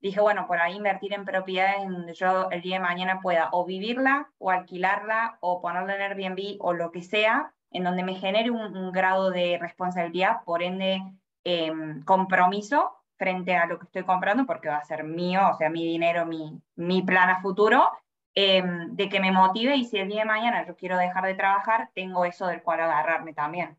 dije, 0.01 0.21
bueno, 0.21 0.47
por 0.47 0.59
ahí 0.61 0.77
invertir 0.77 1.13
en 1.13 1.25
propiedades 1.25 1.83
en 1.83 1.93
donde 1.93 2.15
yo 2.15 2.51
el 2.51 2.63
día 2.63 2.77
de 2.77 2.83
mañana 2.83 3.21
pueda 3.21 3.51
o 3.53 3.65
vivirla 3.65 4.31
o 4.39 4.51
alquilarla 4.51 5.39
o 5.41 5.61
ponerla 5.61 5.97
en 5.97 6.03
Airbnb 6.03 6.57
o 6.61 6.73
lo 6.73 6.91
que 6.91 7.03
sea, 7.03 7.53
en 7.71 7.85
donde 7.85 8.03
me 8.03 8.15
genere 8.15 8.51
un, 8.51 8.77
un 8.77 8.93
grado 8.93 9.31
de 9.31 9.59
responsabilidad, 9.61 10.43
por 10.45 10.63
ende 10.63 11.03
Em, 11.47 12.03
compromiso 12.05 12.91
frente 13.19 13.55
a 13.55 13.67
lo 13.67 13.79
que 13.79 13.85
estoy 13.85 14.05
comprando, 14.05 14.47
porque 14.47 14.69
va 14.69 14.79
a 14.79 14.85
ser 14.85 15.05
mío, 15.05 15.41
o 15.53 15.57
sea, 15.59 15.69
mi 15.69 15.85
dinero, 15.85 16.25
mi, 16.25 16.59
mi 16.77 17.03
plan 17.03 17.29
a 17.29 17.43
futuro, 17.43 17.87
em, 18.35 18.97
de 18.97 19.09
que 19.11 19.21
me 19.21 19.31
motive 19.31 19.77
y 19.77 19.85
si 19.85 19.99
el 19.99 20.09
día 20.09 20.21
de 20.21 20.25
mañana 20.25 20.67
yo 20.67 20.75
quiero 20.75 20.97
dejar 20.97 21.27
de 21.27 21.35
trabajar, 21.35 21.91
tengo 21.95 22.25
eso 22.25 22.47
del 22.47 22.63
cual 22.63 22.81
agarrarme 22.81 23.35
también. 23.35 23.77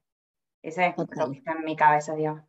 Ese 0.61 0.87
es 0.87 0.97
lo 0.97 1.07
que 1.07 1.37
está 1.39 1.53
en 1.53 1.65
mi 1.65 1.75
cabeza, 1.75 2.15
digamos. 2.15 2.43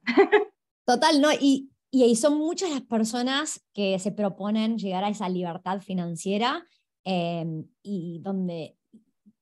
Total, 0.87 1.21
¿no? 1.21 1.33
Y, 1.33 1.71
y 1.91 2.05
ahí 2.05 2.15
son 2.15 2.37
muchas 2.37 2.71
las 2.71 2.83
personas 2.83 3.65
que 3.73 3.99
se 3.99 4.13
proponen 4.13 4.77
llegar 4.77 5.03
a 5.03 5.09
esa 5.09 5.31
libertad 5.31 5.81
financiera 5.81 6.63
em, 7.05 7.65
y 7.83 8.21
donde 8.23 8.77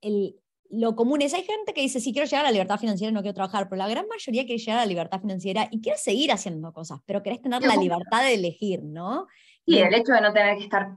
el, 0.00 0.40
lo 0.76 0.96
común 0.96 1.22
es, 1.22 1.34
hay 1.34 1.42
gente 1.42 1.72
que 1.72 1.80
dice, 1.80 2.00
sí, 2.00 2.12
quiero 2.12 2.26
llegar 2.26 2.44
a 2.44 2.48
la 2.48 2.52
libertad 2.52 2.78
financiera, 2.78 3.12
no 3.12 3.22
quiero 3.22 3.34
trabajar, 3.34 3.68
pero 3.68 3.78
la 3.78 3.88
gran 3.88 4.06
mayoría 4.08 4.44
quiere 4.44 4.58
llegar 4.58 4.78
a 4.78 4.82
la 4.82 4.86
libertad 4.86 5.20
financiera 5.20 5.68
y 5.70 5.80
quiere 5.80 5.98
seguir 5.98 6.32
haciendo 6.32 6.72
cosas, 6.72 7.00
pero 7.06 7.22
querés 7.22 7.40
tener 7.42 7.62
la 7.62 7.76
libertad 7.76 8.22
de 8.22 8.34
elegir, 8.34 8.82
¿no? 8.82 9.26
Y 9.64 9.78
el 9.78 9.94
hecho 9.94 10.12
de 10.12 10.20
no 10.20 10.32
tener 10.32 10.56
que 10.56 10.64
estar 10.64 10.96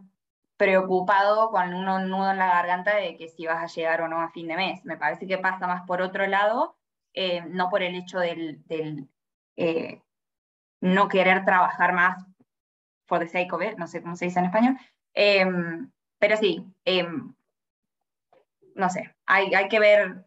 preocupado 0.57 1.51
con 1.51 1.73
un 1.73 1.85
nudo 2.09 2.31
en 2.31 2.37
la 2.37 2.47
garganta 2.47 2.95
de 2.95 3.15
que 3.15 3.29
si 3.29 3.45
vas 3.45 3.63
a 3.63 3.73
llegar 3.73 4.01
o 4.01 4.07
no 4.07 4.21
a 4.21 4.31
fin 4.31 4.47
de 4.47 4.55
mes. 4.55 4.83
Me 4.83 4.97
parece 4.97 5.27
que 5.27 5.37
pasa 5.37 5.67
más 5.67 5.83
por 5.85 6.01
otro 6.01 6.25
lado, 6.25 6.75
eh, 7.13 7.43
no 7.47 7.69
por 7.69 7.83
el 7.83 7.95
hecho 7.95 8.19
del, 8.19 8.63
eh, 9.55 10.01
no 10.81 11.07
querer 11.07 11.45
trabajar 11.45 11.93
más 11.93 12.25
for 13.05 13.19
the 13.19 13.27
sake 13.27 13.53
of 13.53 13.61
it, 13.61 13.77
no 13.77 13.87
sé 13.87 14.01
cómo 14.01 14.15
se 14.15 14.25
dice 14.25 14.39
en 14.39 14.45
español, 14.45 14.77
em, 15.13 15.89
pero 16.19 16.35
sí, 16.35 16.65
em, 16.83 17.33
no 18.77 18.89
sé, 18.89 19.13
hay, 19.25 19.53
hay 19.53 19.67
que 19.67 19.79
ver 19.79 20.25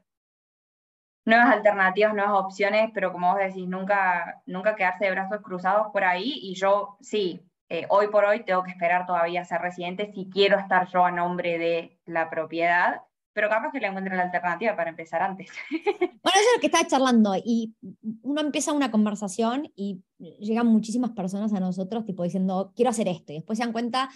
nuevas 1.25 1.51
alternativas, 1.51 2.15
nuevas 2.15 2.35
opciones, 2.35 2.91
pero 2.93 3.13
como 3.13 3.33
vos 3.33 3.39
decís, 3.39 3.67
nunca, 3.67 4.43
nunca 4.47 4.75
quedarse 4.75 5.05
de 5.05 5.13
brazos 5.13 5.41
cruzados 5.43 5.89
por 5.93 6.05
ahí. 6.05 6.39
Y 6.43 6.55
yo, 6.55 6.97
sí, 7.01 7.41
eh, 7.69 7.87
hoy 7.89 8.09
por 8.09 8.25
hoy 8.25 8.45
tengo 8.45 8.63
que 8.63 8.73
esperar 8.73 9.07
todavía 9.07 9.45
ser 9.45 9.61
residente 9.61 10.11
si 10.13 10.29
quiero 10.29 10.59
estar 10.59 10.89
yo 10.89 11.05
a 11.05 11.11
nombre 11.11 11.59
de 11.59 11.99
la 12.05 12.29
propiedad. 12.29 13.03
pero 13.33 13.49
capaz 13.49 13.71
que 13.71 13.79
le 13.79 13.87
encuentre 13.87 14.17
la 14.17 14.25
alternativa 14.25 14.75
para 14.77 14.91
empezar 14.91 15.23
antes. 15.23 15.51
Bueno, 16.23 16.39
eso 16.39 16.51
es 16.51 16.57
lo 16.57 16.61
que 16.61 16.67
estaba 16.67 16.87
charlando 16.87 17.35
y 17.43 17.75
uno 18.21 18.43
empieza 18.43 18.75
una 18.75 18.91
conversación 18.91 19.73
y 19.75 20.03
llegan 20.19 20.67
muchísimas 20.67 21.13
personas 21.13 21.55
a 21.55 21.61
nosotros 21.61 22.05
tipo 22.05 22.23
diciendo, 22.23 22.75
quiero 22.77 22.91
hacer 22.91 23.09
esto 23.09 23.33
y 23.33 23.37
después 23.37 23.59
se 23.59 23.65
dan 23.65 23.73
cuenta, 23.73 24.11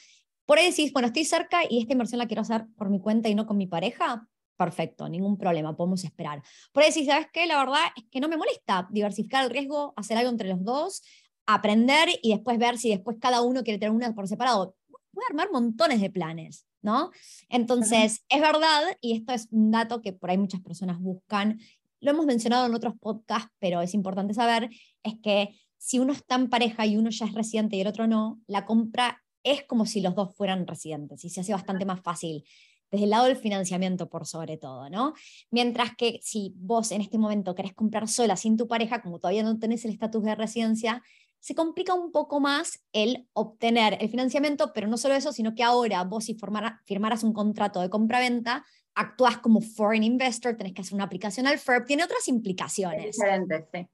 por 0.47 0.59
ahí 0.59 0.71
decís, 0.71 0.93
bueno, 0.93 1.07
estoy 1.07 1.25
cerca 1.25 1.61
y 1.69 1.81
esta 1.81 1.93
inversión 1.93 2.19
la 2.19 2.27
quiero 2.27 2.43
hacer 2.43 2.67
por 2.77 2.91
mi 2.91 3.01
cuenta 3.01 3.29
y 3.29 3.35
no 3.35 3.47
con 3.47 3.57
mi 3.57 3.67
pareja, 3.67 4.27
perfecto, 4.57 5.09
ningún 5.09 5.37
problema, 5.37 5.77
podemos 5.77 6.05
esperar. 6.05 6.43
Por 6.73 6.83
ahí 6.83 6.91
decís, 6.91 7.07
¿sabes 7.07 7.29
qué? 7.33 7.47
La 7.47 7.59
verdad 7.59 7.81
es 7.97 8.05
que 8.11 8.21
no 8.21 8.29
me 8.29 8.37
molesta 8.37 8.89
diversificar 8.91 9.45
el 9.45 9.51
riesgo, 9.51 9.93
hacer 9.97 10.17
algo 10.17 10.31
entre 10.31 10.49
los 10.49 10.63
dos, 10.63 11.03
aprender 11.47 12.09
y 12.23 12.33
después 12.33 12.59
ver 12.59 12.79
si 12.79 12.91
después 12.91 13.17
cada 13.21 13.43
uno 13.43 13.63
quiere 13.63 13.79
tener 13.79 13.95
una 13.95 14.15
por 14.15 14.29
separado. 14.29 14.77
Voy 15.13 15.25
a 15.25 15.31
armar 15.31 15.51
montones 15.51 16.01
de 16.01 16.11
planes. 16.11 16.67
¿no? 16.85 17.11
Entonces, 17.49 18.25
es 18.29 18.41
verdad, 18.43 18.83
y 19.01 19.17
esto 19.17 19.33
es 19.33 19.49
un 19.51 19.71
dato 19.71 20.03
que 20.03 20.13
por 20.13 20.29
ahí 20.29 20.37
muchas 20.37 20.61
personas 20.61 21.01
buscan, 21.01 21.59
lo 22.01 22.11
hemos 22.11 22.27
mencionado 22.27 22.67
en 22.67 22.75
otros 22.75 22.95
podcasts, 23.01 23.51
pero 23.59 23.81
es 23.81 23.95
importante 23.95 24.35
saber, 24.35 24.69
es 25.03 25.15
que 25.23 25.59
si 25.79 25.99
uno 25.99 26.13
está 26.13 26.35
en 26.35 26.51
pareja 26.51 26.85
y 26.85 26.99
uno 26.99 27.09
ya 27.09 27.25
es 27.25 27.33
residente 27.33 27.77
y 27.77 27.81
el 27.81 27.87
otro 27.87 28.07
no, 28.07 28.39
la 28.47 28.67
compra 28.67 29.24
es 29.45 29.63
como 29.65 29.87
si 29.87 30.01
los 30.01 30.15
dos 30.15 30.35
fueran 30.35 30.67
residentes 30.67 31.25
y 31.25 31.31
se 31.31 31.43
hace 31.43 31.53
bastante 31.53 31.85
más 31.85 32.01
fácil 32.01 32.45
desde 32.91 33.05
el 33.05 33.11
lado 33.11 33.27
del 33.27 33.37
financiamiento 33.37 34.09
por 34.09 34.27
sobre 34.27 34.57
todo, 34.57 34.89
¿no? 34.89 35.15
Mientras 35.51 35.97
que 35.97 36.21
si 36.23 36.55
vos 36.57 36.93
en 36.93 37.01
este 37.01 37.19
momento 37.19 37.55
querés 37.55 37.75
comprar 37.75 38.09
sola 38.09 38.37
sin 38.37 38.57
tu 38.57 38.69
pareja, 38.69 39.03
como 39.03 39.19
todavía 39.19 39.43
no 39.43 39.59
tenés 39.59 39.85
el 39.85 39.93
estatus 39.93 40.23
de 40.23 40.35
residencia, 40.35 41.03
se 41.41 41.55
complica 41.55 41.93
un 41.93 42.11
poco 42.11 42.41
más 42.41 42.85
el 42.93 43.29
obtener 43.33 43.99
el 44.01 44.09
financiamiento, 44.09 44.73
pero 44.73 44.87
no 44.87 44.97
solo 44.97 45.15
eso, 45.15 45.33
sino 45.33 45.55
que 45.55 45.63
ahora 45.63 46.03
vos 46.05 46.25
si 46.25 46.39
firmaras 46.87 47.23
un 47.23 47.33
contrato 47.33 47.81
de 47.81 47.91
compra-venta, 47.91 48.65
actúas 48.95 49.39
como 49.39 49.61
foreign 49.61 50.05
investor, 50.05 50.57
tenés 50.57 50.73
que 50.73 50.83
hacer 50.83 50.95
una 50.95 51.05
aplicación 51.05 51.47
al 51.47 51.59
FERP, 51.59 51.87
tiene 51.87 52.05
otras 52.05 52.29
implicaciones. 52.29 53.17
Diferentes, 53.17 53.65
sí. 53.73 53.89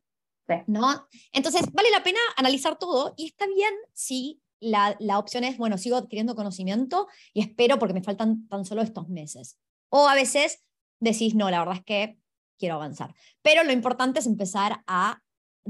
¿No? 0.66 1.06
Entonces, 1.32 1.62
vale 1.72 1.90
la 1.90 2.02
pena 2.02 2.18
analizar 2.36 2.78
todo 2.78 3.14
y 3.16 3.26
está 3.26 3.46
bien 3.46 3.72
si 3.92 4.40
la, 4.60 4.96
la, 5.00 5.18
opción 5.18 5.44
es, 5.44 5.56
bueno, 5.58 5.78
sigo 5.78 5.96
adquiriendo 5.96 6.34
conocimiento 6.34 7.08
y 7.32 7.40
espero 7.40 7.78
porque 7.78 7.94
me 7.94 8.02
faltan 8.02 8.46
tan 8.48 8.64
solo 8.64 8.82
estos 8.82 9.08
meses. 9.08 9.58
O 9.88 10.08
a 10.08 10.14
veces 10.14 10.62
decís, 11.00 11.34
no, 11.34 11.50
la 11.50 11.60
verdad 11.60 11.76
es 11.76 11.84
que 11.84 12.18
quiero 12.58 12.76
avanzar. 12.76 13.14
Pero 13.42 13.64
lo 13.64 13.72
importante 13.72 14.20
es 14.20 14.26
empezar 14.26 14.82
a 14.86 15.20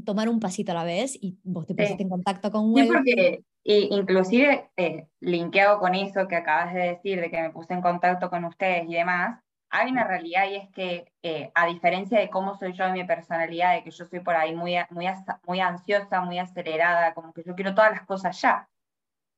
tomar 0.04 0.28
un 0.28 0.40
pasito 0.40 0.72
a 0.72 0.74
la 0.74 0.84
vez 0.84 1.16
y 1.20 1.38
vos 1.42 1.66
te 1.66 1.74
pusiste 1.74 2.02
en 2.02 2.08
contacto 2.08 2.50
con 2.50 2.72
Well. 2.72 2.86
Sí, 2.86 2.92
porque 2.92 3.44
inclusive 3.64 4.70
eh, 4.76 5.06
linkeado 5.20 5.78
con 5.78 5.94
eso 5.94 6.28
que 6.28 6.36
acabas 6.36 6.74
de 6.74 6.80
decir, 6.80 7.20
de 7.20 7.30
que 7.30 7.40
me 7.40 7.50
puse 7.50 7.72
en 7.72 7.80
contacto 7.80 8.28
con 8.28 8.44
ustedes 8.44 8.84
y 8.88 8.94
demás, 8.94 9.40
hay 9.70 9.92
una 9.92 10.04
realidad 10.04 10.50
y 10.50 10.56
es 10.56 10.68
que 10.70 11.12
eh, 11.22 11.50
a 11.54 11.66
diferencia 11.66 12.18
de 12.18 12.28
cómo 12.28 12.56
soy 12.56 12.72
yo 12.72 12.84
en 12.84 12.92
mi 12.92 13.04
personalidad, 13.04 13.74
de 13.74 13.84
que 13.84 13.92
yo 13.92 14.04
soy 14.04 14.20
por 14.20 14.34
ahí 14.34 14.54
muy, 14.54 14.74
muy, 14.90 15.06
muy 15.46 15.60
ansiosa, 15.60 16.20
muy 16.22 16.38
acelerada, 16.38 17.14
como 17.14 17.32
que 17.32 17.44
yo 17.44 17.54
quiero 17.54 17.74
todas 17.74 17.92
las 17.92 18.04
cosas 18.04 18.40
ya, 18.40 18.68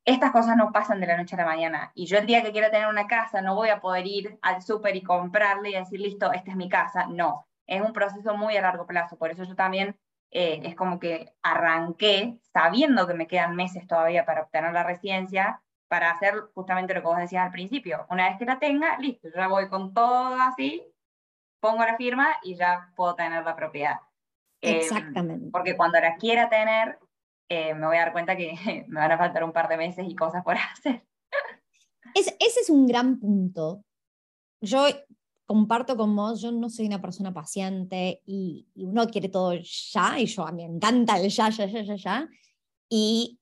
estas 0.04 0.32
cosas 0.32 0.56
no 0.56 0.72
pasan 0.72 1.00
de 1.00 1.06
la 1.06 1.16
noche 1.16 1.36
a 1.36 1.38
la 1.38 1.46
mañana. 1.46 1.92
Y 1.94 2.06
yo 2.06 2.18
el 2.18 2.26
día 2.26 2.42
que 2.42 2.52
quiera 2.52 2.70
tener 2.70 2.88
una 2.88 3.06
casa 3.06 3.40
no 3.40 3.54
voy 3.54 3.68
a 3.68 3.80
poder 3.80 4.06
ir 4.06 4.38
al 4.42 4.62
súper 4.62 4.96
y 4.96 5.02
comprarle 5.02 5.70
y 5.70 5.74
decir, 5.74 6.00
listo, 6.00 6.32
esta 6.32 6.50
es 6.50 6.56
mi 6.56 6.68
casa. 6.68 7.06
No, 7.06 7.46
es 7.66 7.80
un 7.80 7.92
proceso 7.92 8.36
muy 8.36 8.56
a 8.56 8.62
largo 8.62 8.86
plazo. 8.86 9.16
Por 9.16 9.30
eso 9.30 9.44
yo 9.44 9.54
también 9.54 9.96
eh, 10.30 10.60
es 10.64 10.74
como 10.74 10.98
que 10.98 11.32
arranqué 11.42 12.38
sabiendo 12.52 13.06
que 13.06 13.14
me 13.14 13.26
quedan 13.26 13.54
meses 13.54 13.86
todavía 13.86 14.24
para 14.24 14.42
obtener 14.42 14.72
la 14.72 14.82
residencia, 14.82 15.62
para 15.88 16.10
hacer 16.10 16.34
justamente 16.54 16.94
lo 16.94 17.02
que 17.02 17.06
vos 17.06 17.18
decías 17.18 17.44
al 17.44 17.52
principio. 17.52 18.06
Una 18.10 18.28
vez 18.28 18.38
que 18.38 18.46
la 18.46 18.58
tenga, 18.58 18.98
listo, 18.98 19.28
ya 19.34 19.46
voy 19.46 19.68
con 19.68 19.92
todo 19.92 20.34
así, 20.40 20.82
pongo 21.60 21.84
la 21.84 21.96
firma 21.96 22.28
y 22.42 22.56
ya 22.56 22.90
puedo 22.96 23.14
tener 23.14 23.44
la 23.44 23.54
propiedad. 23.54 24.00
Em, 24.62 24.76
Exactamente. 24.76 25.50
porque 25.52 25.76
cuando 25.76 26.00
la 26.00 26.16
quiera 26.16 26.48
tener, 26.48 26.98
eh, 27.52 27.74
me 27.74 27.86
voy 27.86 27.96
a 27.96 28.00
dar 28.00 28.12
cuenta 28.12 28.36
que 28.36 28.54
me 28.88 29.00
van 29.00 29.12
a 29.12 29.18
faltar 29.18 29.44
un 29.44 29.52
par 29.52 29.68
de 29.68 29.76
meses 29.76 30.06
y 30.08 30.14
cosas 30.14 30.42
por 30.42 30.56
hacer. 30.72 31.04
ese 32.14 32.36
es 32.38 32.70
un 32.70 32.86
gran 32.86 33.18
punto. 33.18 33.84
Yo 34.60 34.86
comparto 35.44 35.96
con 35.96 36.14
vos, 36.16 36.40
yo 36.40 36.50
no 36.50 36.70
soy 36.70 36.86
una 36.86 37.02
persona 37.02 37.34
paciente 37.34 38.22
y, 38.24 38.66
uno 38.76 39.06
quiere 39.06 39.28
todo 39.28 39.52
ya, 39.54 40.18
y 40.18 40.26
yo 40.26 40.46
a 40.46 40.52
mí 40.52 40.66
me 40.66 40.76
encanta 40.76 41.18
el 41.18 41.28
ya, 41.28 41.50
ya, 41.50 41.66
ya, 41.66 41.82
ya, 41.82 41.96
ya. 41.96 42.28
Y 42.88 43.38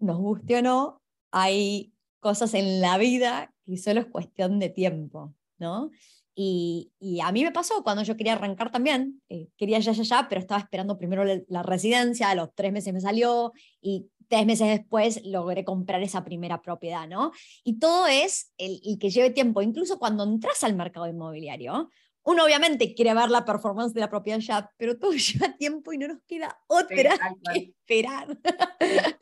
nos 0.00 0.18
guste 0.18 0.58
o 0.58 0.62
no, 0.62 1.02
hay 1.30 1.92
cosas 2.20 2.54
en 2.54 2.80
la 2.80 2.98
vida 2.98 3.54
que 3.64 3.76
solo 3.76 4.00
es 4.00 4.06
cuestión 4.06 4.58
de 4.58 4.70
tiempo, 4.70 5.34
¿no? 5.58 5.90
Y, 6.34 6.92
y 6.98 7.20
a 7.20 7.30
mí 7.30 7.44
me 7.44 7.52
pasó 7.52 7.82
cuando 7.82 8.02
yo 8.02 8.16
quería 8.16 8.32
arrancar 8.32 8.70
también, 8.70 9.20
eh, 9.28 9.48
quería 9.56 9.78
ya, 9.80 9.92
ya, 9.92 10.02
ya, 10.02 10.26
pero 10.28 10.40
estaba 10.40 10.60
esperando 10.60 10.96
primero 10.96 11.24
la 11.46 11.62
residencia, 11.62 12.30
a 12.30 12.34
los 12.34 12.54
tres 12.54 12.72
meses 12.72 12.94
me 12.94 13.00
salió 13.00 13.52
y 13.82 14.08
tres 14.32 14.46
meses 14.46 14.66
después 14.66 15.26
logré 15.26 15.62
comprar 15.62 16.02
esa 16.02 16.24
primera 16.24 16.62
propiedad, 16.62 17.06
¿no? 17.06 17.32
Y 17.64 17.78
todo 17.78 18.06
es 18.06 18.50
el, 18.56 18.80
que 18.98 19.10
lleve 19.10 19.28
tiempo, 19.28 19.60
incluso 19.60 19.98
cuando 19.98 20.24
entras 20.24 20.64
al 20.64 20.74
mercado 20.74 21.06
inmobiliario. 21.06 21.90
Uno 22.24 22.44
obviamente 22.44 22.94
quiere 22.94 23.12
ver 23.12 23.30
la 23.30 23.44
performance 23.44 23.92
de 23.92 24.00
la 24.00 24.08
propiedad 24.08 24.38
ya, 24.38 24.70
pero 24.78 24.98
todo 24.98 25.12
lleva 25.12 25.54
tiempo 25.58 25.92
y 25.92 25.98
no 25.98 26.08
nos 26.08 26.22
queda 26.26 26.58
otra 26.66 27.18
que 27.52 27.58
esperar. 27.58 28.38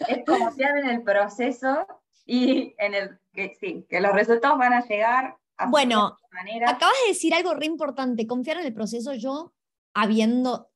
Es 0.07 0.25
como 0.25 0.49
si 0.53 0.62
en 0.62 0.88
el 0.88 1.03
proceso 1.03 1.87
y 2.25 2.77
en 2.79 2.94
el 2.94 3.18
que 3.33 3.57
sí, 3.59 3.85
que 3.90 4.01
los 4.01 4.12
resultados 4.12 4.59
van 4.59 4.75
a 4.75 4.87
llegar. 4.87 5.37
Bueno, 5.68 6.16
acabas 6.66 6.94
de 7.05 7.12
decir 7.12 7.35
algo 7.35 7.55
re 7.55 7.66
importante, 7.66 8.27
confiar 8.27 8.59
en 8.59 8.66
el 8.66 8.75
proceso. 8.75 9.14
Yo, 9.14 9.53
habiendo 9.94 10.70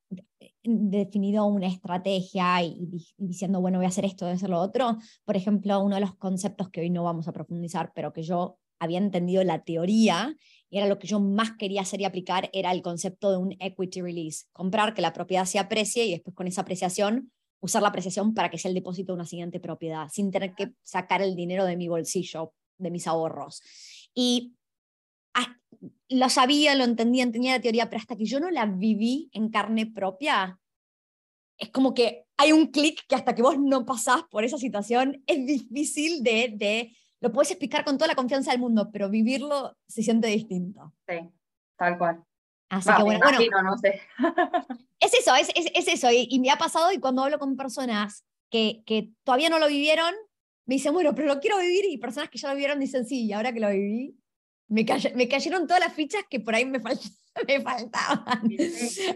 definido 0.62 1.44
una 1.46 1.66
estrategia 1.66 2.62
y, 2.62 2.88
diciendo, 3.16 3.60
bueno, 3.60 3.78
voy 3.78 3.86
a 3.86 3.88
hacer 3.88 4.04
esto, 4.04 4.24
voy 4.24 4.32
a 4.32 4.36
hacer 4.36 4.50
lo 4.50 4.60
otro. 4.60 4.98
Por 5.24 5.36
ejemplo, 5.36 5.80
uno 5.80 5.96
de 5.96 6.00
los 6.00 6.14
conceptos 6.16 6.70
que 6.70 6.80
hoy 6.80 6.90
no 6.90 7.04
vamos 7.04 7.28
a 7.28 7.32
profundizar, 7.32 7.92
pero 7.94 8.12
que 8.12 8.22
yo 8.22 8.58
había 8.78 8.98
entendido 8.98 9.42
la 9.44 9.62
teoría 9.62 10.36
y 10.68 10.78
era 10.78 10.86
lo 10.86 10.98
que 10.98 11.06
yo 11.06 11.20
más 11.20 11.52
quería 11.58 11.82
hacer 11.82 12.00
y 12.00 12.04
aplicar, 12.04 12.50
era 12.52 12.72
el 12.72 12.82
concepto 12.82 13.30
de 13.30 13.36
un 13.36 13.56
equity 13.60 14.02
release, 14.02 14.46
comprar 14.52 14.94
que 14.94 15.02
la 15.02 15.12
propiedad 15.12 15.44
se 15.44 15.58
aprecie 15.58 16.04
y 16.04 16.10
después 16.12 16.34
con 16.34 16.46
esa 16.46 16.62
apreciación 16.62 17.30
usar 17.60 17.80
la 17.80 17.88
apreciación 17.88 18.34
para 18.34 18.50
que 18.50 18.58
sea 18.58 18.68
el 18.68 18.74
depósito 18.74 19.12
de 19.12 19.16
una 19.16 19.26
siguiente 19.26 19.60
propiedad, 19.60 20.08
sin 20.12 20.30
tener 20.30 20.54
que 20.54 20.72
sacar 20.82 21.22
el 21.22 21.34
dinero 21.34 21.64
de 21.64 21.76
mi 21.76 21.88
bolsillo, 21.88 22.52
de 22.76 22.90
mis 22.90 23.06
ahorros. 23.06 23.62
Y 24.14 24.54
lo 26.08 26.28
sabía, 26.28 26.74
lo 26.74 26.84
entendía, 26.84 27.22
entendía 27.22 27.56
la 27.56 27.62
teoría, 27.62 27.88
pero 27.88 28.00
hasta 28.00 28.16
que 28.16 28.24
yo 28.24 28.40
no 28.40 28.50
la 28.50 28.66
viví 28.66 29.30
en 29.32 29.50
carne 29.50 29.86
propia, 29.86 30.58
es 31.58 31.70
como 31.70 31.94
que 31.94 32.26
hay 32.36 32.52
un 32.52 32.66
clic 32.68 33.06
que 33.08 33.14
hasta 33.14 33.34
que 33.34 33.42
vos 33.42 33.58
no 33.58 33.86
pasás 33.86 34.22
por 34.30 34.44
esa 34.44 34.58
situación 34.58 35.22
es 35.26 35.46
difícil 35.46 36.22
de, 36.22 36.52
de, 36.56 36.96
lo 37.20 37.32
puedes 37.32 37.50
explicar 37.50 37.84
con 37.84 37.96
toda 37.96 38.08
la 38.08 38.14
confianza 38.14 38.50
del 38.50 38.60
mundo, 38.60 38.90
pero 38.92 39.08
vivirlo 39.08 39.76
se 39.86 40.02
siente 40.02 40.28
distinto. 40.28 40.92
Sí, 41.08 41.30
tal 41.76 41.98
cual. 41.98 42.24
Así 42.68 42.90
que 42.96 43.02
bueno, 43.02 43.20
bueno, 43.24 43.62
no 43.62 43.78
sé. 43.78 44.00
es 45.00 45.14
eso, 45.14 45.34
es, 45.36 45.50
es, 45.54 45.66
es 45.74 45.88
eso, 45.88 46.10
y, 46.10 46.26
y, 46.30 46.40
me 46.40 46.50
ha 46.50 46.56
pasado 46.56 46.90
y 46.92 46.98
cuando 46.98 47.22
hablo 47.22 47.38
con 47.38 47.56
personas 47.56 48.24
que, 48.50 48.82
que 48.84 49.10
todavía 49.22 49.48
no 49.48 49.58
lo 49.58 49.68
vivieron, 49.68 50.12
me 50.66 50.76
dicen, 50.76 50.92
bueno, 50.92 51.14
pero 51.14 51.28
lo 51.28 51.40
quiero 51.40 51.58
vivir, 51.58 51.84
y 51.88 51.98
personas 51.98 52.30
que 52.30 52.38
ya 52.38 52.48
lo 52.48 52.54
vivieron 52.54 52.80
dicen, 52.80 53.06
sí, 53.06 53.26
y 53.26 53.32
ahora 53.32 53.52
que 53.52 53.60
lo 53.60 53.68
viví, 53.68 54.16
me, 54.68 54.86
me, 55.14 55.28
cayeron 55.28 55.66
todas 55.66 55.80
las 55.80 55.92
fichas 55.92 56.22
que 56.28 56.40
por 56.40 56.54
ahí 56.54 56.64
me, 56.64 56.78
me 57.48 57.60
faltaban. 57.60 58.48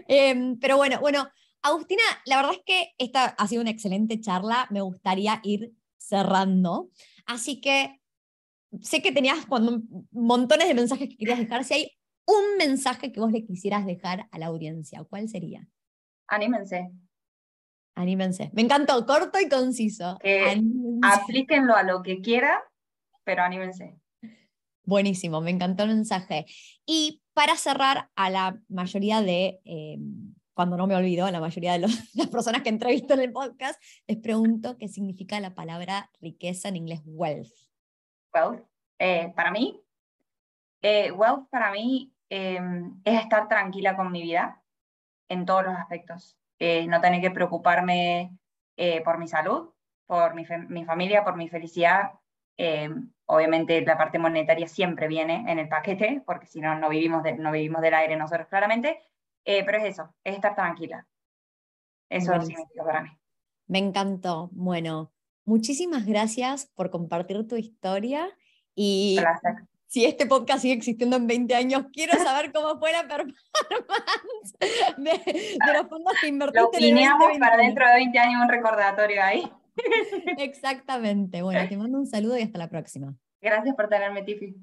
Em, 0.07 0.59
pero 0.59 0.77
bueno, 0.77 0.99
bueno, 0.99 1.27
Agustina, 1.61 2.03
la 2.25 2.37
verdad 2.37 2.53
es 2.53 2.61
que 2.65 2.93
esta 2.97 3.25
ha 3.25 3.47
sido 3.47 3.61
una 3.61 3.71
excelente 3.71 4.19
charla. 4.19 4.67
Me 4.69 4.81
gustaría 4.81 5.39
ir 5.43 5.73
cerrando. 5.97 6.89
Así 7.25 7.61
que 7.61 7.99
sé 8.81 9.01
que 9.01 9.11
tenías 9.11 9.45
cuando, 9.45 9.81
montones 10.11 10.67
de 10.67 10.73
mensajes 10.73 11.09
que 11.09 11.17
querías 11.17 11.39
dejar. 11.39 11.63
Si 11.63 11.73
hay 11.73 11.91
un 12.25 12.57
mensaje 12.57 13.11
que 13.11 13.19
vos 13.19 13.31
le 13.31 13.45
quisieras 13.45 13.85
dejar 13.85 14.27
a 14.31 14.39
la 14.39 14.47
audiencia, 14.47 15.03
¿cuál 15.03 15.27
sería? 15.27 15.67
Anímense. 16.27 16.91
Anímense. 17.95 18.49
Me 18.53 18.61
encantó, 18.61 19.05
corto 19.05 19.39
y 19.39 19.49
conciso. 19.49 20.17
aplíquenlo 21.01 21.75
a 21.75 21.83
lo 21.83 22.01
que 22.01 22.21
quieran, 22.21 22.59
pero 23.23 23.43
anímense. 23.43 23.98
Buenísimo, 24.83 25.41
me 25.41 25.51
encantó 25.51 25.83
el 25.83 25.89
mensaje. 25.89 26.45
Y 26.85 27.21
para 27.33 27.55
cerrar, 27.55 28.09
a 28.15 28.29
la 28.29 28.59
mayoría 28.67 29.21
de, 29.21 29.59
eh, 29.63 29.97
cuando 30.53 30.77
no 30.77 30.87
me 30.87 30.95
olvido, 30.95 31.25
a 31.25 31.31
la 31.31 31.39
mayoría 31.39 31.73
de 31.73 31.79
las 32.15 32.27
personas 32.27 32.63
que 32.63 32.69
entrevisto 32.69 33.13
en 33.13 33.21
el 33.21 33.31
podcast, 33.31 33.81
les 34.07 34.17
pregunto 34.17 34.77
qué 34.77 34.87
significa 34.87 35.39
la 35.39 35.53
palabra 35.53 36.09
riqueza 36.19 36.69
en 36.69 36.77
inglés 36.77 37.01
wealth. 37.05 37.53
Wealth, 38.33 38.65
eh, 38.99 39.31
para 39.35 39.51
mí, 39.51 39.81
eh, 40.81 41.11
wealth 41.11 41.47
para 41.49 41.71
mí 41.71 42.11
em, 42.29 42.99
es 43.03 43.21
estar 43.21 43.47
tranquila 43.47 43.95
con 43.95 44.11
mi 44.11 44.21
vida 44.21 44.61
en 45.29 45.45
todos 45.45 45.63
los 45.65 45.75
aspectos. 45.75 46.35
no 46.59 46.99
tener 46.99 47.21
que 47.21 47.31
preocuparme 47.31 48.37
por 49.05 49.17
mi 49.17 49.27
salud, 49.27 49.69
por 50.05 50.35
mi, 50.35 50.45
mi 50.67 50.83
familia, 50.83 51.23
por 51.23 51.37
mi 51.37 51.47
felicidad, 51.47 52.11
obviamente 53.29 53.81
la 53.81 53.97
parte 53.97 54.17
monetaria 54.17 54.67
siempre 54.67 55.07
viene 55.07 55.45
en 55.47 55.59
el 55.59 55.69
paquete, 55.69 56.23
porque 56.25 56.47
si 56.47 56.59
no, 56.59 56.75
no 56.79 56.89
vivimos, 56.89 57.23
no 57.37 57.51
vivimos 57.51 57.81
del 57.81 57.93
aire 57.93 58.15
nosotros 58.15 58.47
claramente, 58.47 58.99
eh, 59.45 59.63
pero 59.63 59.77
es 59.77 59.85
eso, 59.85 60.13
es 60.23 60.35
estar 60.35 60.55
tranquila. 60.55 61.05
Eso 62.09 62.33
es 62.33 62.47
significa 62.47 62.83
para 62.83 63.01
mí. 63.01 63.09
Me 63.67 63.77
encantó. 63.77 64.49
Bueno, 64.51 65.11
muchísimas 65.45 66.07
gracias 66.07 66.71
por 66.73 66.89
compartir 66.89 67.47
tu 67.47 67.55
historia 67.55 68.27
y 68.73 69.19
si 69.85 70.05
este 70.05 70.25
podcast 70.25 70.63
sigue 70.63 70.73
existiendo 70.73 71.15
en 71.15 71.27
20 71.27 71.53
años, 71.53 71.85
quiero 71.93 72.13
saber 72.23 72.51
cómo 72.51 72.79
fue 72.79 72.91
la 72.91 73.03
performance 73.03 73.35
de, 74.97 75.73
los 75.73 75.87
fondos 75.87 76.13
que 76.19 76.27
invertiste. 76.29 76.91
Lo 76.91 77.39
para 77.39 77.57
dentro 77.57 77.87
de 77.87 77.93
20 77.93 78.19
años 78.19 78.41
un 78.41 78.49
recordatorio 78.49 79.23
ahí. 79.23 79.51
Exactamente. 80.37 81.41
Bueno, 81.41 81.67
te 81.67 81.77
mando 81.77 81.97
un 81.97 82.07
saludo 82.07 82.37
y 82.37 82.41
hasta 82.41 82.57
la 82.57 82.69
próxima. 82.69 83.15
Gracias 83.41 83.75
por 83.75 83.87
tenerme, 83.87 84.23
Tiffy. 84.23 84.55